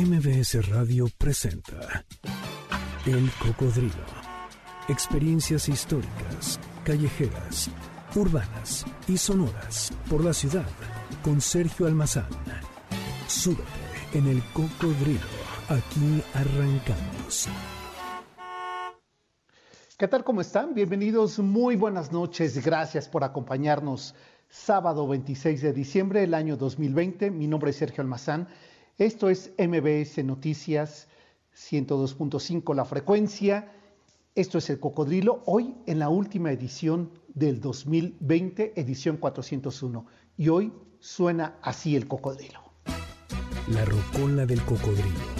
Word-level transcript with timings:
MBS 0.00 0.66
Radio 0.70 1.08
presenta 1.18 2.06
El 3.04 3.30
Cocodrilo. 3.32 4.06
Experiencias 4.88 5.68
históricas, 5.68 6.58
callejeras, 6.84 7.70
urbanas 8.14 8.86
y 9.06 9.18
sonoras 9.18 9.92
por 10.08 10.24
la 10.24 10.32
ciudad 10.32 10.64
con 11.22 11.42
Sergio 11.42 11.86
Almazán. 11.86 12.30
Súbete 13.26 13.62
en 14.14 14.26
El 14.28 14.42
Cocodrilo. 14.54 15.20
Aquí 15.68 16.22
arrancamos. 16.32 17.50
¿Qué 19.98 20.08
tal? 20.08 20.24
¿Cómo 20.24 20.40
están? 20.40 20.72
Bienvenidos, 20.72 21.38
muy 21.40 21.76
buenas 21.76 22.10
noches. 22.10 22.64
Gracias 22.64 23.06
por 23.06 23.22
acompañarnos. 23.22 24.14
Sábado 24.48 25.06
26 25.06 25.60
de 25.60 25.74
diciembre 25.74 26.20
del 26.20 26.32
año 26.32 26.56
2020. 26.56 27.30
Mi 27.30 27.46
nombre 27.46 27.70
es 27.70 27.76
Sergio 27.76 28.00
Almazán. 28.00 28.48
Esto 29.00 29.30
es 29.30 29.54
MBS 29.56 30.22
Noticias 30.26 31.08
102.5 31.56 32.74
la 32.74 32.84
frecuencia. 32.84 33.72
Esto 34.34 34.58
es 34.58 34.68
El 34.68 34.78
Cocodrilo, 34.78 35.42
hoy 35.46 35.74
en 35.86 35.98
la 35.98 36.10
última 36.10 36.52
edición 36.52 37.10
del 37.28 37.62
2020, 37.62 38.78
edición 38.78 39.16
401. 39.16 40.04
Y 40.36 40.50
hoy 40.50 40.70
suena 40.98 41.56
así 41.62 41.96
el 41.96 42.06
cocodrilo. 42.08 42.60
La 43.68 43.86
rocola 43.86 44.44
del 44.44 44.60
cocodrilo. 44.66 45.39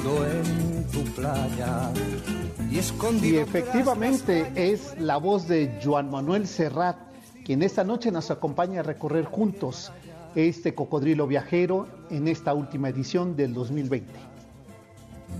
En 0.00 0.84
tu 0.90 1.04
playa 1.12 1.90
y 2.70 3.26
Y 3.26 3.36
efectivamente 3.36 4.50
es 4.56 4.98
la 4.98 5.18
voz 5.18 5.46
de 5.46 5.78
Joan 5.84 6.10
Manuel 6.10 6.46
Serrat, 6.46 6.96
quien 7.44 7.62
esta 7.62 7.84
noche 7.84 8.10
nos 8.10 8.30
acompaña 8.30 8.80
a 8.80 8.82
recorrer 8.82 9.26
juntos 9.26 9.92
este 10.34 10.74
cocodrilo 10.74 11.26
viajero 11.26 11.86
en 12.10 12.28
esta 12.28 12.54
última 12.54 12.88
edición 12.88 13.36
del 13.36 13.52
2020. 13.52 14.10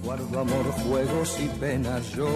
Guardo 0.05 0.41
amor, 0.41 0.64
juegos 0.86 1.39
y 1.41 1.48
penas 1.58 2.11
yo, 2.12 2.28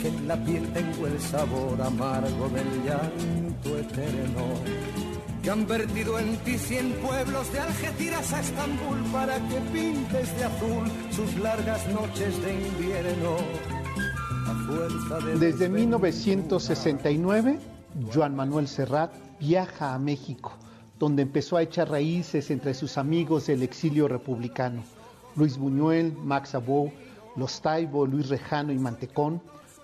que 0.00 0.08
en 0.08 0.28
la 0.28 0.36
piel 0.44 0.70
tengo 0.72 1.06
el 1.06 1.18
sabor 1.18 1.80
amargo 1.80 2.48
del 2.50 2.84
llanto 2.84 3.78
eterno. 3.78 5.11
Que 5.42 5.50
han 5.50 5.66
vertido 5.66 6.20
en 6.20 6.36
ti 6.44 6.56
cien 6.56 6.92
pueblos 7.04 7.52
de 7.52 7.58
Algeciras 7.58 8.32
a 8.32 8.40
Estambul 8.40 8.98
para 9.12 9.36
que 9.48 9.60
pintes 9.72 10.36
de 10.38 10.44
azul 10.44 10.84
sus 11.10 11.34
largas 11.36 11.84
noches 11.88 12.40
de 12.42 12.68
invierno. 12.68 13.36
A 14.46 14.54
fuerza 14.66 15.18
de 15.26 15.38
Desde 15.38 15.68
1969, 15.68 17.58
Joan 18.14 18.36
Manuel 18.36 18.68
Serrat 18.68 19.12
viaja 19.40 19.94
a 19.94 19.98
México, 19.98 20.52
donde 21.00 21.22
empezó 21.22 21.56
a 21.56 21.62
echar 21.62 21.90
raíces 21.90 22.52
entre 22.52 22.72
sus 22.74 22.96
amigos 22.96 23.48
del 23.48 23.64
exilio 23.64 24.06
republicano. 24.06 24.84
Luis 25.34 25.58
Buñuel, 25.58 26.12
Max 26.22 26.54
Abou, 26.54 26.92
Los 27.34 27.60
Taibo, 27.60 28.06
Luis 28.06 28.28
Rejano 28.28 28.72
y 28.72 28.78
Mantecón, 28.78 29.42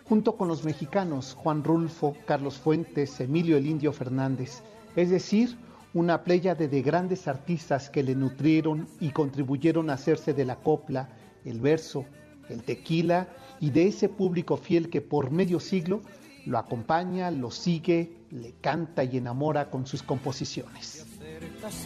junto 0.09 0.37
con 0.37 0.47
los 0.47 0.65
mexicanos 0.65 1.35
Juan 1.35 1.65
Rulfo, 1.65 2.17
Carlos 2.27 2.59
Fuentes, 2.59 3.19
Emilio 3.19 3.57
el 3.57 3.67
Indio 3.67 3.93
Fernández, 3.93 4.63
es 4.99 5.11
decir, 5.11 5.57
una 5.95 6.25
pléyade 6.25 6.67
de 6.67 6.83
grandes 6.83 7.29
artistas 7.29 7.89
que 7.89 8.03
le 8.03 8.17
nutrieron 8.17 8.89
y 8.99 9.11
contribuyeron 9.11 9.91
a 9.91 9.93
hacerse 9.93 10.35
de 10.35 10.45
la 10.45 10.57
copla, 10.57 11.09
el 11.45 11.61
verso, 11.61 12.05
el 12.49 12.65
tequila 12.65 13.29
y 13.61 13.71
de 13.71 13.87
ese 13.87 14.09
público 14.09 14.57
fiel 14.57 14.91
que 14.91 15.01
por 15.01 15.31
medio 15.31 15.61
siglo 15.61 16.01
lo 16.47 16.59
acompaña, 16.59 17.31
lo 17.31 17.53
sigue, 17.53 18.11
le 18.33 18.55
canta 18.61 19.05
y 19.05 19.19
enamora 19.19 19.71
con 19.71 19.87
sus 19.87 20.03
composiciones. 20.03 21.07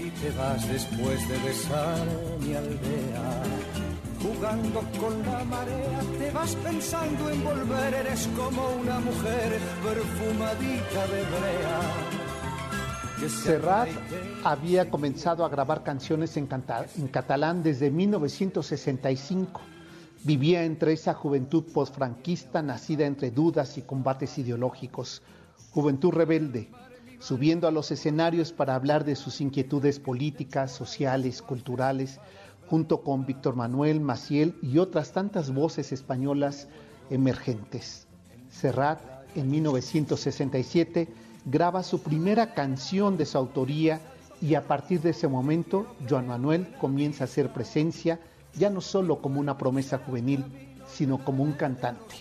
y 0.01 0.11
te 0.11 0.31
vas 0.31 0.67
después 0.67 1.29
de 1.29 1.39
besar 1.39 2.07
mi 2.41 2.55
aldea. 2.55 3.43
Jugando 4.23 4.81
con 4.99 5.23
la 5.27 5.45
marea, 5.45 6.01
te 6.19 6.31
vas 6.31 6.55
pensando 6.57 7.29
en 7.29 7.45
volver, 7.45 7.93
eres 7.93 8.27
como 8.37 8.71
una 8.77 9.01
mujer 9.01 9.59
perfumadita 9.83 11.07
de 11.09 11.23
brea. 11.25 12.22
Serrat 13.29 13.89
había 14.43 14.91
comenzado 14.91 15.45
a 15.45 15.49
grabar 15.49 15.85
canciones 15.85 16.37
en, 16.37 16.47
catalán 16.47 17.63
desde 17.63 17.91
1965. 17.91 19.61
Vivía 20.25 20.65
entre 20.65 20.93
esa 20.93 21.15
juventud 21.15 21.65
postfranquista 21.73 22.63
nacida 22.63 23.07
entre 23.07 23.31
dudas 23.31 23.79
y 23.79 23.83
combates 23.83 24.39
ideológicos, 24.39 25.23
juventud 25.71 26.11
rebelde, 26.13 26.69
subiendo 27.21 27.69
a 27.69 27.71
los 27.71 27.93
escenarios 27.93 28.53
para 28.53 28.75
hablar 28.75 29.05
de 29.05 29.15
sus 29.15 29.41
inquietudes 29.41 30.01
políticas, 30.01 30.73
sociales, 30.73 31.43
culturales, 31.43 32.19
junto 32.67 33.03
con 33.03 33.25
Víctor 33.25 33.55
Manuel 33.55 34.01
Maciel 34.01 34.57
y 34.63 34.79
otras 34.79 35.13
tantas 35.13 35.53
voces 35.53 35.93
españolas 35.93 36.67
emergentes. 37.09 38.09
Serrat, 38.51 39.01
en 39.37 39.51
1967, 39.51 41.09
graba 41.45 41.83
su 41.83 42.03
primera 42.03 42.55
canción 42.55 43.17
de 43.17 43.27
su 43.27 43.39
autoría 43.39 44.01
y 44.41 44.55
a 44.55 44.67
partir 44.67 45.01
de 45.01 45.11
ese 45.11 45.29
momento, 45.29 45.87
Joan 46.09 46.27
Manuel 46.27 46.75
comienza 46.81 47.25
a 47.25 47.27
hacer 47.27 47.53
presencia 47.53 48.19
ya 48.55 48.71
no 48.71 48.81
solo 48.81 49.21
como 49.21 49.41
una 49.41 49.57
promesa 49.57 49.99
juvenil, 49.99 50.45
sino 50.87 51.25
como 51.25 51.43
un 51.43 51.53
cantante. 51.53 52.17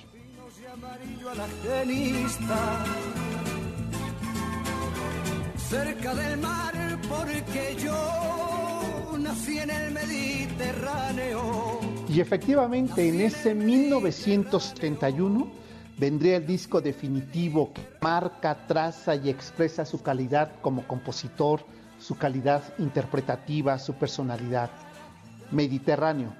Cerca 5.58 6.14
del 6.14 6.38
mar, 6.40 6.74
porque 7.08 7.78
yo 7.82 9.18
nací 9.18 9.58
en 9.58 9.70
el 9.70 9.92
Mediterráneo. 9.92 11.80
Y 12.10 12.20
efectivamente, 12.20 13.08
en 13.08 13.22
ese 13.22 13.56
1931 13.56 15.50
vendría 16.02 16.38
el 16.38 16.48
disco 16.48 16.82
definitivo 16.82 17.72
que 17.74 17.88
marca, 18.02 18.66
traza 18.66 19.16
y 19.16 19.30
expresa 19.30 19.86
su 19.86 20.02
calidad 20.02 20.52
como 20.60 20.88
compositor, 20.88 21.64
su 22.00 22.18
calidad 22.18 22.64
interpretativa, 22.80 23.78
su 23.78 23.94
personalidad. 23.94 24.72
Mediterráneo, 25.52 26.34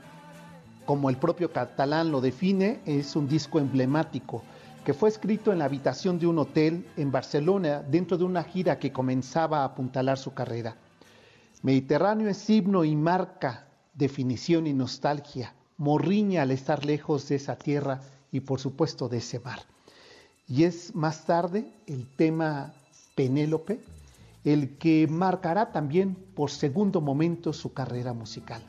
como 0.88 1.12
el 1.12 1.18
propio 1.18 1.54
catalán 1.54 2.12
lo 2.12 2.22
define, 2.22 2.80
es 2.88 3.16
un 3.16 3.28
disco 3.28 3.60
emblemático 3.60 4.42
que 4.84 4.96
fue 4.96 5.10
escrito 5.10 5.54
en 5.54 5.60
la 5.60 5.66
habitación 5.66 6.18
de 6.18 6.26
un 6.26 6.40
hotel 6.40 6.88
en 6.98 7.12
Barcelona 7.12 7.84
dentro 7.84 8.18
de 8.18 8.24
una 8.24 8.44
gira 8.44 8.80
que 8.80 8.92
comenzaba 8.92 9.60
a 9.60 9.66
apuntalar 9.66 10.18
su 10.18 10.34
carrera. 10.34 10.76
Mediterráneo 11.62 12.30
es 12.30 12.50
himno 12.50 12.84
y 12.84 12.96
marca, 12.96 13.68
definición 13.94 14.66
y 14.66 14.74
nostalgia, 14.74 15.54
morriña 15.78 16.42
al 16.42 16.50
estar 16.50 16.84
lejos 16.84 17.30
de 17.30 17.36
esa 17.36 17.58
tierra 17.58 18.02
y 18.32 18.42
por 18.42 18.60
supuesto 18.60 19.10
de 19.10 19.18
ese 19.18 19.40
mar. 19.40 19.60
Y 20.48 20.64
es 20.64 20.96
más 20.96 21.26
tarde 21.26 21.72
el 21.88 22.08
tema 22.08 22.74
Penélope 23.16 23.80
el 24.44 24.78
que 24.78 25.08
marcará 25.08 25.72
también 25.72 26.16
por 26.16 26.50
segundo 26.50 27.02
momento 27.02 27.54
su 27.54 27.74
carrera 27.74 28.14
musical. 28.14 28.62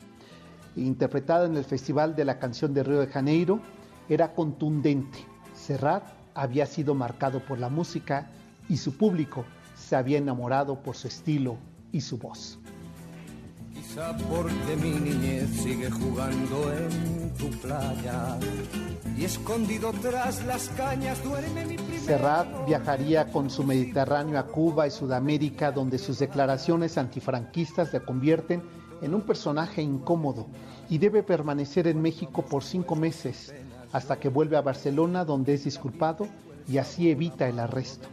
Interpretada 0.75 1.45
en 1.45 1.57
el 1.57 1.65
Festival 1.65 2.15
de 2.15 2.25
la 2.25 2.39
Canción 2.39 2.73
de 2.73 2.83
Río 2.83 2.99
de 2.99 3.07
Janeiro, 3.07 3.59
era 4.09 4.33
contundente. 4.33 5.19
Serrat 5.53 6.03
había 6.35 6.65
sido 6.65 6.93
marcado 6.93 7.39
por 7.39 7.59
la 7.59 7.69
música 7.69 8.29
y 8.69 8.77
su 8.77 8.97
público 8.97 9.45
se 9.75 9.95
había 9.95 10.17
enamorado 10.17 10.81
por 10.81 10.95
su 10.95 11.07
estilo 11.07 11.57
y 11.91 12.01
su 12.01 12.17
voz. 12.17 12.59
Quizá 13.73 14.15
porque 14.29 14.75
mi 14.81 14.91
niñez 14.91 15.49
sigue 15.49 15.89
jugando 15.89 16.71
en 16.73 17.33
tu 17.33 17.49
playa 17.59 18.37
y 19.17 19.25
escondido 19.25 19.91
tras 20.01 20.45
las 20.45 20.69
cañas 20.69 21.23
duerme 21.23 21.65
mi 21.65 21.75
primer 21.75 21.99
Serrat 21.99 22.47
viajaría 22.65 23.31
con 23.31 23.49
su 23.49 23.63
Mediterráneo 23.63 24.39
a 24.39 24.47
Cuba 24.47 24.87
y 24.87 24.91
Sudamérica, 24.91 25.71
donde 25.71 25.97
sus 25.97 26.19
declaraciones 26.19 26.97
antifranquistas 26.97 27.93
le 27.93 28.01
convierten 28.01 28.63
en 29.01 29.13
un 29.13 29.21
personaje 29.21 29.81
incómodo 29.81 30.47
y 30.89 30.97
debe 30.97 31.23
permanecer 31.23 31.87
en 31.87 32.01
México 32.01 32.43
por 32.43 32.63
cinco 32.63 32.95
meses, 32.95 33.53
hasta 33.91 34.19
que 34.19 34.29
vuelve 34.29 34.57
a 34.57 34.61
Barcelona, 34.61 35.25
donde 35.25 35.53
es 35.53 35.63
disculpado 35.65 36.27
y 36.67 36.77
así 36.77 37.09
evita 37.09 37.47
el 37.47 37.59
arresto. 37.59 38.07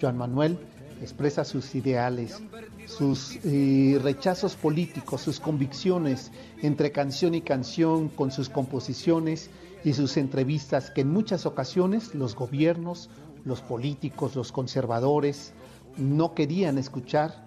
Joan 0.00 0.16
Manuel 0.16 0.58
expresa 1.00 1.44
sus 1.44 1.74
ideales, 1.74 2.42
sus 2.86 3.38
eh, 3.44 3.98
rechazos 4.02 4.56
políticos, 4.56 5.22
sus 5.22 5.40
convicciones 5.40 6.30
entre 6.62 6.92
canción 6.92 7.34
y 7.34 7.40
canción, 7.40 8.08
con 8.08 8.30
sus 8.30 8.48
composiciones 8.48 9.50
y 9.84 9.94
sus 9.94 10.16
entrevistas 10.16 10.90
que 10.90 11.00
en 11.00 11.10
muchas 11.10 11.46
ocasiones 11.46 12.14
los 12.14 12.34
gobiernos, 12.34 13.08
los 13.44 13.62
políticos, 13.62 14.36
los 14.36 14.52
conservadores 14.52 15.52
no 15.96 16.34
querían 16.34 16.78
escuchar 16.78 17.44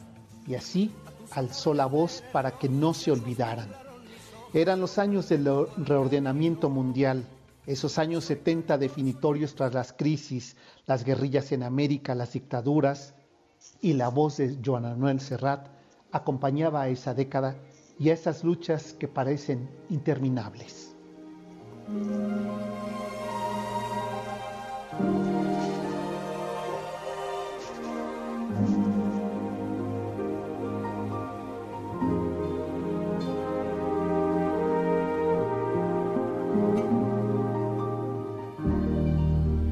y 0.47 0.55
así 0.55 0.91
alzó 1.31 1.73
la 1.73 1.85
voz 1.85 2.23
para 2.31 2.57
que 2.57 2.69
no 2.69 2.93
se 2.93 3.11
olvidaran. 3.11 3.69
Eran 4.53 4.79
los 4.79 4.97
años 4.99 5.29
del 5.29 5.47
reordenamiento 5.77 6.69
mundial, 6.69 7.25
esos 7.65 7.97
años 7.97 8.25
70 8.25 8.77
definitorios 8.77 9.55
tras 9.55 9.73
las 9.73 9.93
crisis, 9.93 10.57
las 10.85 11.03
guerrillas 11.03 11.51
en 11.51 11.63
América, 11.63 12.13
las 12.13 12.33
dictaduras, 12.33 13.15
y 13.81 13.93
la 13.93 14.09
voz 14.09 14.37
de 14.37 14.57
Joan 14.63 14.83
Manuel 14.83 15.19
Serrat 15.19 15.67
acompañaba 16.11 16.81
a 16.81 16.89
esa 16.89 17.13
década 17.13 17.55
y 17.99 18.09
a 18.09 18.13
esas 18.13 18.43
luchas 18.43 18.93
que 18.93 19.07
parecen 19.07 19.69
interminables. 19.89 20.95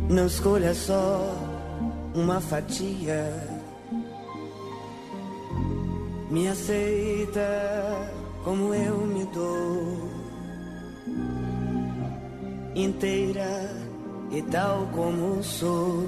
Não 0.10 0.26
escolha 0.28 0.74
só 0.74 1.34
uma 2.14 2.42
fatia. 2.42 3.51
Me 6.32 6.48
aceita 6.48 8.10
como 8.46 8.74
eu 8.74 9.06
me 9.06 9.26
dou, 9.26 10.10
inteira 12.74 13.70
y 14.32 14.42
tal 14.44 14.88
como 14.96 15.44
soy. 15.44 16.08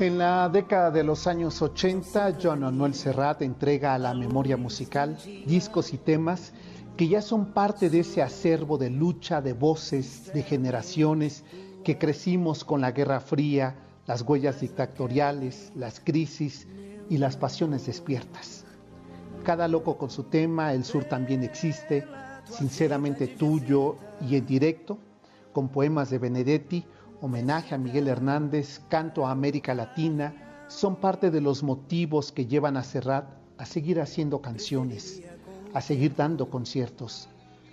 En 0.00 0.16
la 0.16 0.48
década 0.48 0.90
de 0.90 1.04
los 1.04 1.26
años 1.26 1.60
80, 1.60 2.38
Joan 2.42 2.60
Manuel 2.60 2.94
Serrat 2.94 3.42
entrega 3.42 3.92
a 3.92 3.98
la 3.98 4.14
memoria 4.14 4.56
musical 4.56 5.18
discos 5.44 5.92
y 5.92 5.98
temas 5.98 6.54
que 6.96 7.06
ya 7.06 7.20
son 7.20 7.52
parte 7.52 7.90
de 7.90 8.00
ese 8.00 8.22
acervo 8.22 8.78
de 8.78 8.88
lucha 8.88 9.42
de 9.42 9.52
voces, 9.52 10.32
de 10.32 10.42
generaciones 10.42 11.44
que 11.84 11.98
crecimos 11.98 12.64
con 12.64 12.80
la 12.80 12.92
Guerra 12.92 13.20
Fría, 13.20 13.74
las 14.06 14.22
huellas 14.22 14.62
dictatoriales, 14.62 15.70
las 15.76 16.00
crisis 16.00 16.66
y 17.08 17.18
las 17.18 17.36
pasiones 17.36 17.86
despiertas. 17.86 18.64
Cada 19.44 19.68
loco 19.68 19.98
con 19.98 20.10
su 20.10 20.24
tema, 20.24 20.72
el 20.72 20.84
sur 20.84 21.04
también 21.04 21.42
existe, 21.42 22.06
sinceramente 22.44 23.26
tuyo 23.26 23.96
y 24.20 24.36
en 24.36 24.46
directo, 24.46 24.98
con 25.52 25.68
poemas 25.68 26.10
de 26.10 26.18
Benedetti, 26.18 26.84
homenaje 27.20 27.74
a 27.74 27.78
Miguel 27.78 28.08
Hernández, 28.08 28.80
canto 28.88 29.26
a 29.26 29.30
América 29.30 29.74
Latina, 29.74 30.34
son 30.68 30.96
parte 30.96 31.30
de 31.30 31.40
los 31.40 31.62
motivos 31.62 32.32
que 32.32 32.46
llevan 32.46 32.76
a 32.76 32.82
Serrat 32.82 33.26
a 33.58 33.66
seguir 33.66 34.00
haciendo 34.00 34.40
canciones, 34.40 35.22
a 35.74 35.80
seguir 35.80 36.16
dando 36.16 36.48
conciertos. 36.50 37.28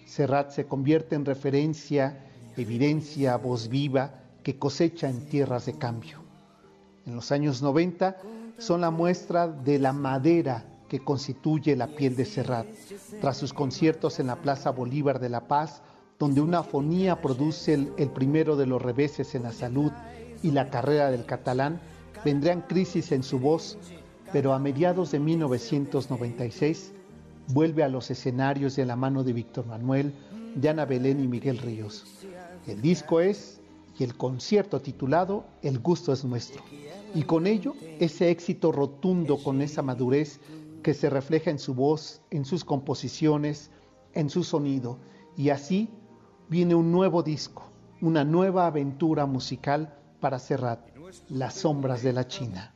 Serrat 0.06 0.52
se 0.52 0.66
convierte 0.66 1.16
en 1.16 1.26
referencia 1.26 2.28
evidencia, 2.58 3.38
voz 3.38 3.70
viva 3.70 4.16
que 4.44 4.58
cosecha 4.58 5.10
en 5.10 5.26
tierras 5.28 5.66
de 5.66 5.74
cambio. 5.74 6.20
En 7.06 7.16
los 7.16 7.32
años 7.32 7.62
90 7.62 8.18
son 8.62 8.82
la 8.82 8.92
muestra 8.92 9.48
de 9.48 9.80
la 9.80 9.92
madera 9.92 10.64
que 10.88 11.00
constituye 11.00 11.76
la 11.76 11.88
piel 11.88 12.16
de 12.16 12.26
Serrat. 12.26 12.68
Tras 13.20 13.38
sus 13.38 13.54
conciertos 13.54 14.20
en 14.20 14.28
la 14.28 14.36
Plaza 14.36 14.70
Bolívar 14.70 15.20
de 15.20 15.30
La 15.30 15.48
Paz, 15.48 15.82
donde 16.20 16.42
una 16.42 16.62
fonía 16.62 17.22
produce 17.22 17.74
el, 17.74 18.10
primero 18.12 18.56
de 18.56 18.68
los 18.68 18.82
reveses 18.82 19.34
en 19.34 19.44
la 19.44 19.52
salud 19.52 19.92
y 20.44 20.52
la 20.52 20.70
carrera 20.70 21.10
del 21.10 21.26
catalán, 21.26 21.82
vendrían 22.24 22.62
crisis 22.62 23.12
en 23.12 23.24
su 23.24 23.40
voz, 23.40 23.80
pero 24.32 24.54
a 24.54 24.60
mediados 24.60 25.12
de 25.12 25.20
1996 25.20 26.94
vuelve 27.48 27.84
a 27.84 27.90
los 27.90 28.12
escenarios 28.12 28.76
de 28.76 28.86
la 28.86 28.96
mano 28.96 29.24
de 29.24 29.34
Víctor 29.34 29.66
Manuel, 29.66 30.14
de 30.54 30.70
Ana 30.70 30.86
Belén 30.86 31.24
y 31.24 31.28
Miguel 31.28 31.58
Ríos. 31.58 32.06
El 32.68 32.82
disco 32.82 33.22
es 33.22 33.61
y 33.98 34.04
el 34.04 34.16
concierto 34.16 34.82
titulado 34.82 35.46
El 35.62 35.80
gusto 35.80 36.14
es 36.14 36.24
nuestro. 36.24 36.64
Y 37.14 37.24
con 37.24 37.48
ello, 37.48 37.76
ese 38.00 38.30
éxito 38.30 38.72
rotundo 38.72 39.38
con 39.38 39.62
esa 39.62 39.82
madurez 39.82 40.40
que 40.82 40.94
se 40.94 41.10
refleja 41.10 41.52
en 41.52 41.60
su 41.60 41.74
voz, 41.74 42.22
en 42.32 42.46
sus 42.46 42.64
composiciones, 42.64 43.72
en 44.14 44.30
su 44.30 44.44
sonido. 44.44 44.98
Y 45.38 45.50
así 45.50 45.90
viene 46.50 46.76
un 46.76 46.92
nuevo 46.92 47.24
disco, 47.24 47.64
una 48.02 48.24
nueva 48.24 48.68
aventura 48.68 49.26
musical 49.26 49.98
para 50.20 50.40
Serrat, 50.40 50.80
Las 51.30 51.56
sombras 51.56 52.04
de 52.04 52.14
la 52.14 52.28
China. 52.28 52.74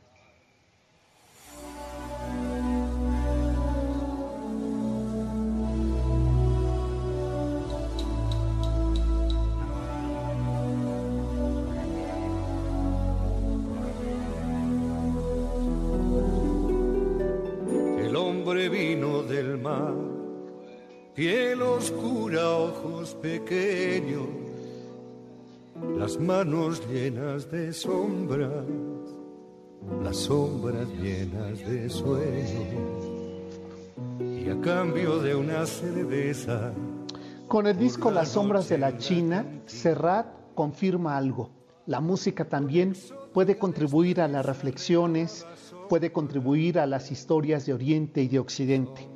Piel 21.14 21.62
oscura, 21.62 22.50
ojos 22.50 23.14
pequeños, 23.14 24.26
las 25.96 26.20
manos 26.20 26.82
llenas 26.88 27.50
de 27.50 27.72
sombras, 27.72 28.64
las 30.02 30.16
sombras 30.16 30.88
llenas 31.00 31.58
de 31.66 31.88
sueños, 31.88 33.06
y 34.20 34.50
a 34.50 34.60
cambio 34.60 35.18
de 35.18 35.34
una 35.34 35.64
cerveza. 35.66 36.72
Con 37.48 37.66
el 37.66 37.78
disco 37.78 38.10
Las 38.10 38.30
sombras 38.30 38.68
de 38.68 38.76
la 38.76 38.98
China, 38.98 39.46
Serrat 39.66 40.26
confirma 40.54 41.16
algo. 41.16 41.50
La 41.86 42.00
música 42.00 42.44
también 42.44 42.96
puede 43.32 43.56
contribuir 43.56 44.20
a 44.20 44.26
las 44.26 44.44
reflexiones, 44.44 45.46
puede 45.88 46.10
contribuir 46.10 46.80
a 46.80 46.86
las 46.86 47.12
historias 47.12 47.64
de 47.64 47.74
Oriente 47.74 48.20
y 48.22 48.28
de 48.28 48.40
Occidente, 48.40 49.08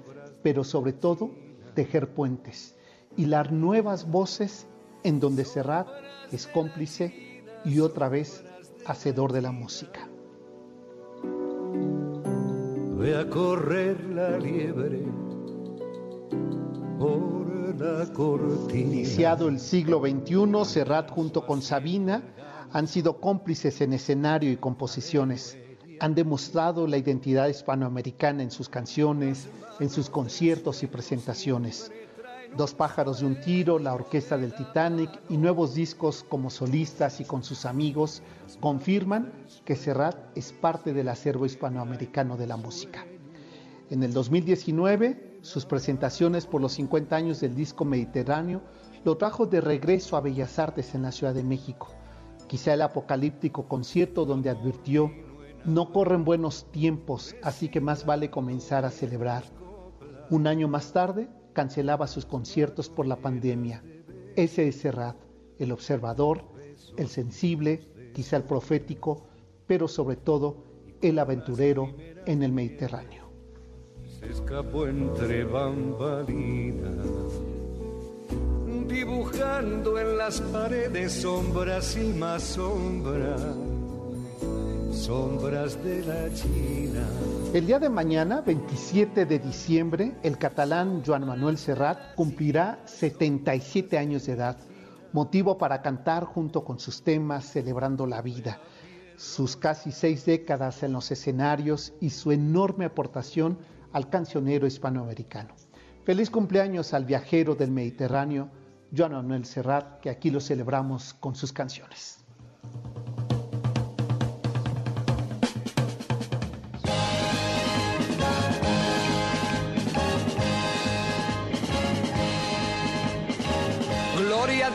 pero 0.43 0.65
sobre 0.65 0.93
todo 0.93 1.31
tejer 1.75 2.15
puentes, 2.15 2.77
hilar 3.17 3.53
nuevas 3.53 4.11
voces 4.11 4.67
en 5.03 5.21
donde 5.21 5.45
Serrat 5.45 5.89
es 6.33 6.47
cómplice 6.47 7.45
y 7.65 7.81
otra 7.81 8.09
vez 8.09 8.45
hacedor 8.87 9.33
de 9.33 9.43
la 9.43 9.53
música. 9.53 10.09
Voy 12.97 13.13
a 13.13 13.29
correr 13.31 14.05
la 14.11 14.39
liebre 14.39 15.01
por 16.99 17.81
la 17.81 18.13
cortina. 18.13 18.81
Iniciado 18.81 19.49
el 19.49 19.59
siglo 19.59 20.01
XXI, 20.01 20.65
Serrat 20.65 21.11
junto 21.11 21.47
con 21.47 21.63
Sabina 21.63 22.23
han 22.73 22.87
sido 22.87 23.21
cómplices 23.21 23.81
en 23.81 23.95
escenario 23.95 24.53
y 24.53 24.57
composiciones. 24.57 25.59
Han 26.01 26.15
demostrado 26.15 26.87
la 26.87 26.97
identidad 26.97 27.49
hispanoamericana 27.49 28.43
en 28.43 28.51
sus 28.51 28.69
canciones, 28.71 29.49
en 29.81 29.91
sus 29.91 30.09
conciertos 30.09 30.83
y 30.83 30.87
presentaciones. 30.87 31.93
Dos 32.57 32.75
pájaros 32.75 33.21
de 33.21 33.27
un 33.27 33.41
tiro, 33.41 33.79
la 33.79 33.95
orquesta 33.95 34.37
del 34.39 34.55
Titanic 34.55 35.11
y 35.29 35.37
nuevos 35.37 35.75
discos 35.75 36.25
como 36.29 36.51
solistas 36.51 37.21
y 37.21 37.25
con 37.25 37.45
sus 37.45 37.67
amigos 37.67 38.23
confirman 38.61 39.31
que 39.65 39.77
Serrat 39.77 40.17
es 40.35 40.53
parte 40.53 40.93
del 40.93 41.09
acervo 41.09 41.47
hispanoamericano 41.47 42.37
de 42.37 42.47
la 42.47 42.57
música. 42.57 43.05
En 43.91 44.03
el 44.03 44.13
2019, 44.13 45.39
sus 45.43 45.67
presentaciones 45.67 46.47
por 46.47 46.61
los 46.61 46.73
50 46.73 47.15
años 47.15 47.41
del 47.41 47.55
disco 47.55 47.85
Mediterráneo 47.85 48.63
lo 49.05 49.17
trajo 49.17 49.47
de 49.47 49.61
regreso 49.61 50.17
a 50.17 50.21
Bellas 50.21 50.59
Artes 50.59 50.95
en 50.95 51.03
la 51.03 51.13
Ciudad 51.13 51.35
de 51.35 51.45
México. 51.45 51.89
Quizá 52.49 52.75
el 52.75 52.83
apocalíptico 52.83 53.69
concierto 53.69 54.25
donde 54.25 54.51
advirtió, 54.51 55.13
no 55.65 55.93
corren 55.93 56.25
buenos 56.25 56.71
tiempos, 56.71 57.37
así 57.43 57.69
que 57.69 57.81
más 57.81 58.07
vale 58.07 58.31
comenzar 58.31 58.85
a 58.85 58.91
celebrar. 58.91 59.45
Un 60.31 60.47
año 60.47 60.69
más 60.69 60.93
tarde, 60.93 61.29
cancelaba 61.53 62.07
sus 62.07 62.25
conciertos 62.25 62.89
por 62.89 63.07
la 63.07 63.17
pandemia. 63.17 63.83
Ese 64.37 64.69
es 64.69 64.77
Serrat, 64.81 65.17
el 65.59 65.73
observador, 65.73 66.45
el 66.97 67.09
sensible, 67.09 67.89
quizá 68.15 68.37
el 68.37 68.45
profético, 68.45 69.27
pero 69.67 69.89
sobre 69.89 70.17
todo 70.17 70.65
el 71.03 71.19
aventurero 71.19 71.95
en 72.27 72.43
el 72.43 72.53
Mediterráneo. 72.53 73.31
Se 74.19 74.31
escapó 74.31 74.87
entre 74.87 75.45
bambalinas, 75.45 77.07
dibujando 78.87 79.99
en 79.99 80.19
las 80.19 80.41
paredes 80.41 81.13
sombras 81.13 81.97
y 81.97 82.13
más 82.13 82.43
sombras 82.43 83.70
sombras 85.01 85.83
de 85.83 86.05
la 86.05 86.33
China. 86.35 87.03
El 87.55 87.67
día 87.67 87.79
de 87.79 87.89
mañana, 87.89 88.43
27 88.43 89.25
de 89.25 89.39
diciembre, 89.39 90.15
el 90.23 90.37
catalán 90.37 91.03
Joan 91.05 91.27
Manuel 91.27 91.57
Serrat 91.57 92.15
cumplirá 92.17 92.81
77 92.85 93.97
años 93.97 94.27
de 94.27 94.35
edad, 94.35 94.59
motivo 95.15 95.57
para 95.57 95.81
cantar 95.81 96.25
junto 96.25 96.65
con 96.65 96.79
sus 96.79 97.03
temas 97.03 97.47
celebrando 97.47 98.07
la 98.07 98.21
vida, 98.21 98.61
sus 99.17 99.57
casi 99.57 99.91
seis 99.91 100.27
décadas 100.27 100.83
en 100.83 100.93
los 100.93 101.11
escenarios 101.11 101.95
y 102.03 102.11
su 102.11 102.31
enorme 102.31 102.85
aportación 102.85 103.59
al 103.93 104.11
cancionero 104.11 104.67
hispanoamericano. 104.67 105.55
Feliz 106.05 106.29
cumpleaños 106.29 106.93
al 106.93 107.07
viajero 107.07 107.55
del 107.55 107.71
Mediterráneo, 107.71 108.51
Joan 108.95 109.13
Manuel 109.13 109.47
Serrat, 109.47 110.01
que 110.01 110.11
aquí 110.11 110.31
lo 110.31 110.41
celebramos 110.41 111.15
con 111.15 111.35
sus 111.35 111.55
canciones. 111.55 112.19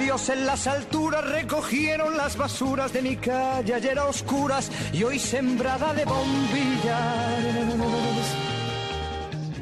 Dios 0.06 0.30
en 0.30 0.46
las 0.46 0.68
alturas, 0.68 1.28
recogieron 1.28 2.16
las 2.16 2.38
basuras 2.38 2.94
de 2.94 3.02
mi 3.02 3.16
calle 3.16 3.74
ayer 3.74 3.98
a 3.98 4.06
oscuras 4.06 4.70
y 4.94 5.04
hoy 5.04 5.18
sembrada 5.18 5.96
de 5.96 6.06
bombillas 6.06 6.94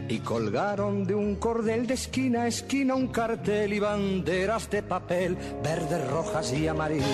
y 0.09 0.19
colgaron 0.19 1.05
de 1.05 1.15
un 1.15 1.37
cordel 1.37 1.87
de 1.87 1.93
esquina 1.93 2.41
a 2.41 2.47
esquina 2.47 2.93
un 2.93 3.07
cartel 3.07 3.71
y 3.71 3.79
banderas 3.79 4.69
de 4.69 4.83
papel, 4.83 5.37
verdes, 5.63 6.05
rojas 6.09 6.51
y 6.51 6.67
amarillas. 6.67 7.07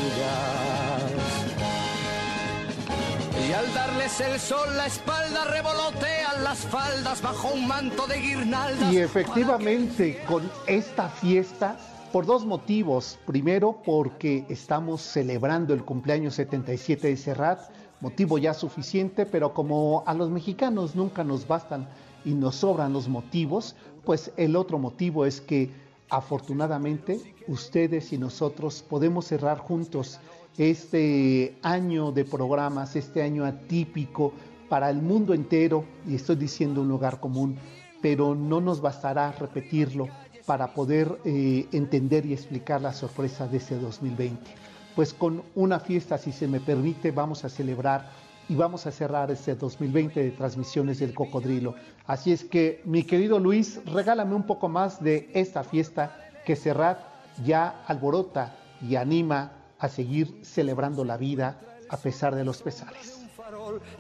Y 3.48 3.53
al 3.53 3.71
darles 3.75 4.21
el 4.21 4.39
sol 4.39 4.75
la 4.75 4.88
espalda 4.88 5.45
revolotean 5.45 6.43
las 6.43 6.57
faldas 6.62 7.21
bajo 7.21 7.50
un 7.50 7.67
manto 7.67 8.07
de 8.07 8.21
guirnaldas. 8.21 8.91
Y 8.91 8.98
efectivamente, 8.98 10.19
con 10.27 10.51
esta 10.65 11.09
fiesta, 11.09 11.77
por 12.11 12.25
dos 12.25 12.45
motivos. 12.45 13.19
Primero, 13.25 13.81
porque 13.85 14.45
estamos 14.49 15.01
celebrando 15.01 15.73
el 15.73 15.83
cumpleaños 15.83 16.35
77 16.35 17.07
de 17.07 17.17
Serrat, 17.17 17.59
motivo 18.01 18.37
ya 18.37 18.53
suficiente, 18.53 19.25
pero 19.25 19.53
como 19.53 20.03
a 20.05 20.13
los 20.13 20.29
mexicanos 20.29 20.95
nunca 20.95 21.23
nos 21.23 21.47
bastan 21.47 21.87
y 22.25 22.33
nos 22.33 22.55
sobran 22.55 22.93
los 22.93 23.07
motivos, 23.07 23.75
pues 24.05 24.31
el 24.37 24.55
otro 24.55 24.79
motivo 24.79 25.25
es 25.25 25.41
que 25.41 25.71
afortunadamente 26.09 27.35
ustedes 27.47 28.11
y 28.13 28.17
nosotros 28.17 28.83
podemos 28.87 29.25
cerrar 29.25 29.59
juntos 29.59 30.19
este 30.57 31.57
año 31.61 32.11
de 32.11 32.25
programas, 32.25 32.95
este 32.95 33.21
año 33.21 33.45
atípico 33.45 34.33
para 34.67 34.89
el 34.89 35.01
mundo 35.01 35.33
entero, 35.33 35.85
y 36.07 36.15
estoy 36.15 36.35
diciendo 36.35 36.81
un 36.81 36.87
lugar 36.87 37.19
común, 37.19 37.57
pero 38.01 38.35
no 38.35 38.61
nos 38.61 38.81
bastará 38.81 39.31
repetirlo 39.31 40.07
para 40.50 40.74
poder 40.74 41.20
eh, 41.25 41.68
entender 41.74 42.25
y 42.25 42.34
explicar 42.34 42.82
la 42.82 42.91
sorpresa 42.91 43.48
de 43.48 43.58
este 43.58 43.77
2020. 43.77 44.50
Pues 44.96 45.13
con 45.13 45.44
una 45.53 45.79
fiesta, 45.79 46.18
si 46.18 46.32
se 46.32 46.48
me 46.48 46.60
permite, 46.60 47.12
vamos 47.12 47.46
a 47.46 47.50
celebrar 47.50 48.10
y 48.48 48.56
vamos 48.56 48.88
a 48.88 48.91
cerrar 48.91 49.29
este 49.29 49.53
2020 49.53 50.24
de 50.24 50.32
transmisiones 50.32 50.98
del 51.01 51.13
cocodrilo. 51.13 51.75
Así 52.08 52.32
es 52.32 52.44
que, 52.44 52.82
mi 52.84 53.03
querido 53.03 53.38
Luis, 53.38 53.79
regálame 53.86 54.34
un 54.34 54.41
poco 54.41 54.70
más 54.70 55.03
de 55.03 55.29
esta 55.36 55.63
fiesta 55.63 56.18
que 56.48 56.56
Serrat 56.56 56.98
ya 57.46 57.84
alborota 57.86 58.56
y 58.82 58.96
anima 58.96 59.51
a 59.77 59.88
seguir 59.88 60.39
celebrando 60.41 61.06
la 61.06 61.18
vida 61.18 61.62
a 61.89 61.98
pesar 61.98 62.34
de 62.34 62.44
los 62.44 62.63
pesares. 62.63 63.24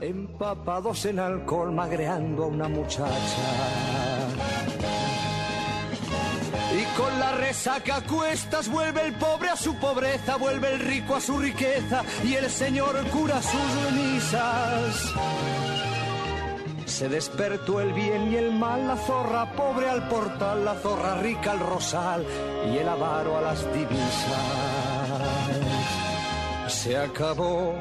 Empapados 0.01 1.05
en 1.05 1.19
alcohol, 1.19 1.71
magreando 1.71 2.45
a 2.45 2.47
una 2.47 2.67
muchacha. 2.67 3.13
Con 6.99 7.17
la 7.17 7.31
resaca 7.31 8.01
cuestas 8.01 8.67
vuelve 8.67 9.05
el 9.05 9.13
pobre 9.13 9.47
a 9.49 9.55
su 9.55 9.73
pobreza, 9.75 10.35
vuelve 10.35 10.73
el 10.73 10.81
rico 10.81 11.15
a 11.15 11.21
su 11.21 11.37
riqueza 11.37 12.03
y 12.25 12.33
el 12.33 12.49
señor 12.49 13.01
cura 13.07 13.41
sus 13.41 13.91
misas. 13.93 15.13
Se 16.85 17.07
despertó 17.07 17.79
el 17.79 17.93
bien 17.93 18.33
y 18.33 18.35
el 18.35 18.51
mal, 18.51 18.85
la 18.85 18.97
zorra 18.97 19.49
pobre 19.53 19.89
al 19.89 20.09
portal, 20.09 20.65
la 20.65 20.75
zorra 20.75 21.21
rica 21.21 21.51
al 21.51 21.59
rosal 21.61 22.25
y 22.69 22.77
el 22.77 22.89
avaro 22.89 23.37
a 23.37 23.41
las 23.43 23.65
divisas. 23.73 24.09
Se 26.67 26.97
acabó, 26.97 27.75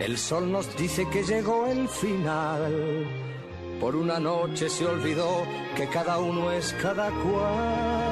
el 0.00 0.18
sol 0.18 0.50
nos 0.50 0.76
dice 0.76 1.08
que 1.08 1.22
llegó 1.22 1.68
el 1.68 1.88
final 1.88 3.30
por 3.80 3.96
una 3.96 4.20
noche 4.20 4.68
se 4.68 4.86
olvidó 4.86 5.46
que 5.74 5.88
cada 5.88 6.18
uno 6.18 6.52
es 6.52 6.74
cada 6.74 7.10
cual. 7.10 8.10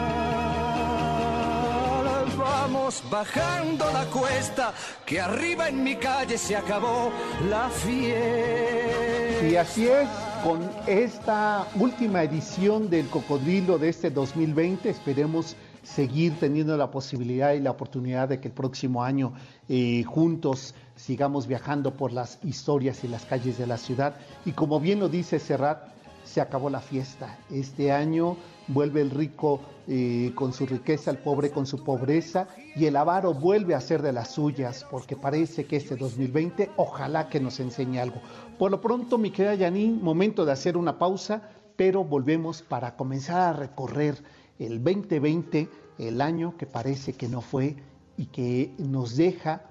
Vamos 2.38 3.02
bajando 3.10 3.84
la 3.92 4.06
cuesta, 4.06 4.72
que 5.04 5.20
arriba 5.20 5.68
en 5.68 5.84
mi 5.84 5.96
calle 5.96 6.38
se 6.38 6.56
acabó 6.56 7.12
la 7.48 7.68
fiesta. 7.68 9.46
Y 9.46 9.56
así 9.56 9.86
es, 9.86 10.08
con 10.42 10.70
esta 10.86 11.66
última 11.74 12.22
edición 12.22 12.88
del 12.88 13.08
Cocodrilo 13.08 13.78
de 13.78 13.90
este 13.90 14.10
2020, 14.10 14.88
esperemos 14.88 15.56
seguir 15.94 16.38
teniendo 16.38 16.76
la 16.76 16.90
posibilidad 16.90 17.54
y 17.54 17.60
la 17.60 17.70
oportunidad 17.70 18.28
de 18.28 18.40
que 18.40 18.48
el 18.48 18.54
próximo 18.54 19.02
año 19.02 19.32
eh, 19.68 20.02
juntos 20.04 20.74
sigamos 20.96 21.46
viajando 21.46 21.96
por 21.96 22.12
las 22.12 22.38
historias 22.44 23.04
y 23.04 23.08
las 23.08 23.24
calles 23.24 23.58
de 23.58 23.66
la 23.66 23.78
ciudad. 23.78 24.16
Y 24.44 24.52
como 24.52 24.80
bien 24.80 25.00
lo 25.00 25.08
dice 25.08 25.38
Serrat, 25.38 25.88
se 26.24 26.42
acabó 26.42 26.68
la 26.68 26.80
fiesta. 26.80 27.38
Este 27.50 27.90
año 27.90 28.36
vuelve 28.66 29.00
el 29.00 29.10
rico 29.10 29.60
eh, 29.86 30.32
con 30.34 30.52
su 30.52 30.66
riqueza, 30.66 31.10
el 31.10 31.18
pobre 31.18 31.50
con 31.50 31.66
su 31.66 31.82
pobreza, 31.82 32.48
y 32.76 32.84
el 32.84 32.96
avaro 32.96 33.32
vuelve 33.32 33.74
a 33.74 33.80
ser 33.80 34.02
de 34.02 34.12
las 34.12 34.32
suyas, 34.32 34.84
porque 34.90 35.16
parece 35.16 35.64
que 35.64 35.76
este 35.76 35.96
2020 35.96 36.70
ojalá 36.76 37.30
que 37.30 37.40
nos 37.40 37.60
enseñe 37.60 37.98
algo. 37.98 38.20
Por 38.58 38.70
lo 38.70 38.80
pronto, 38.82 39.16
mi 39.16 39.30
querida 39.30 39.54
Yanin, 39.54 40.02
momento 40.02 40.44
de 40.44 40.52
hacer 40.52 40.76
una 40.76 40.98
pausa, 40.98 41.48
pero 41.76 42.04
volvemos 42.04 42.60
para 42.60 42.94
comenzar 42.96 43.40
a 43.40 43.52
recorrer 43.58 44.22
el 44.58 44.82
2020, 44.82 45.68
el 45.98 46.20
año 46.20 46.56
que 46.56 46.66
parece 46.66 47.12
que 47.12 47.28
no 47.28 47.40
fue 47.40 47.76
y 48.16 48.26
que 48.26 48.74
nos 48.78 49.16
deja 49.16 49.62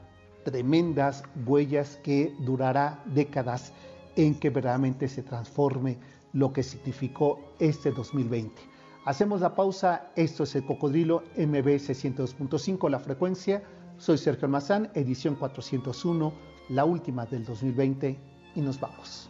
tremendas 0.44 1.24
huellas 1.46 2.00
que 2.03 2.34
durará 2.39 3.03
décadas 3.06 3.74
en 4.15 4.39
que 4.39 4.50
verdaderamente 4.50 5.08
se 5.08 5.24
transforme 5.24 5.98
lo 6.34 6.53
que 6.53 6.63
significó 6.63 7.39
este 7.60 7.91
2020. 7.91 8.62
Hacemos 9.06 9.41
la 9.41 9.56
pausa, 9.56 10.12
esto 10.15 10.44
es 10.44 10.56
el 10.56 10.65
Cocodrilo 10.65 11.24
MB 11.38 11.67
602.5, 11.79 12.89
la 12.89 13.00
frecuencia. 13.00 13.63
Soy 13.98 14.17
Sergio 14.17 14.46
Almazán, 14.46 14.91
edición 14.94 15.36
401, 15.36 16.34
la 16.70 16.86
última 16.86 17.25
del 17.25 17.46
2020 17.46 18.17
y 18.56 18.62
nos 18.62 18.79
vamos. 18.79 19.29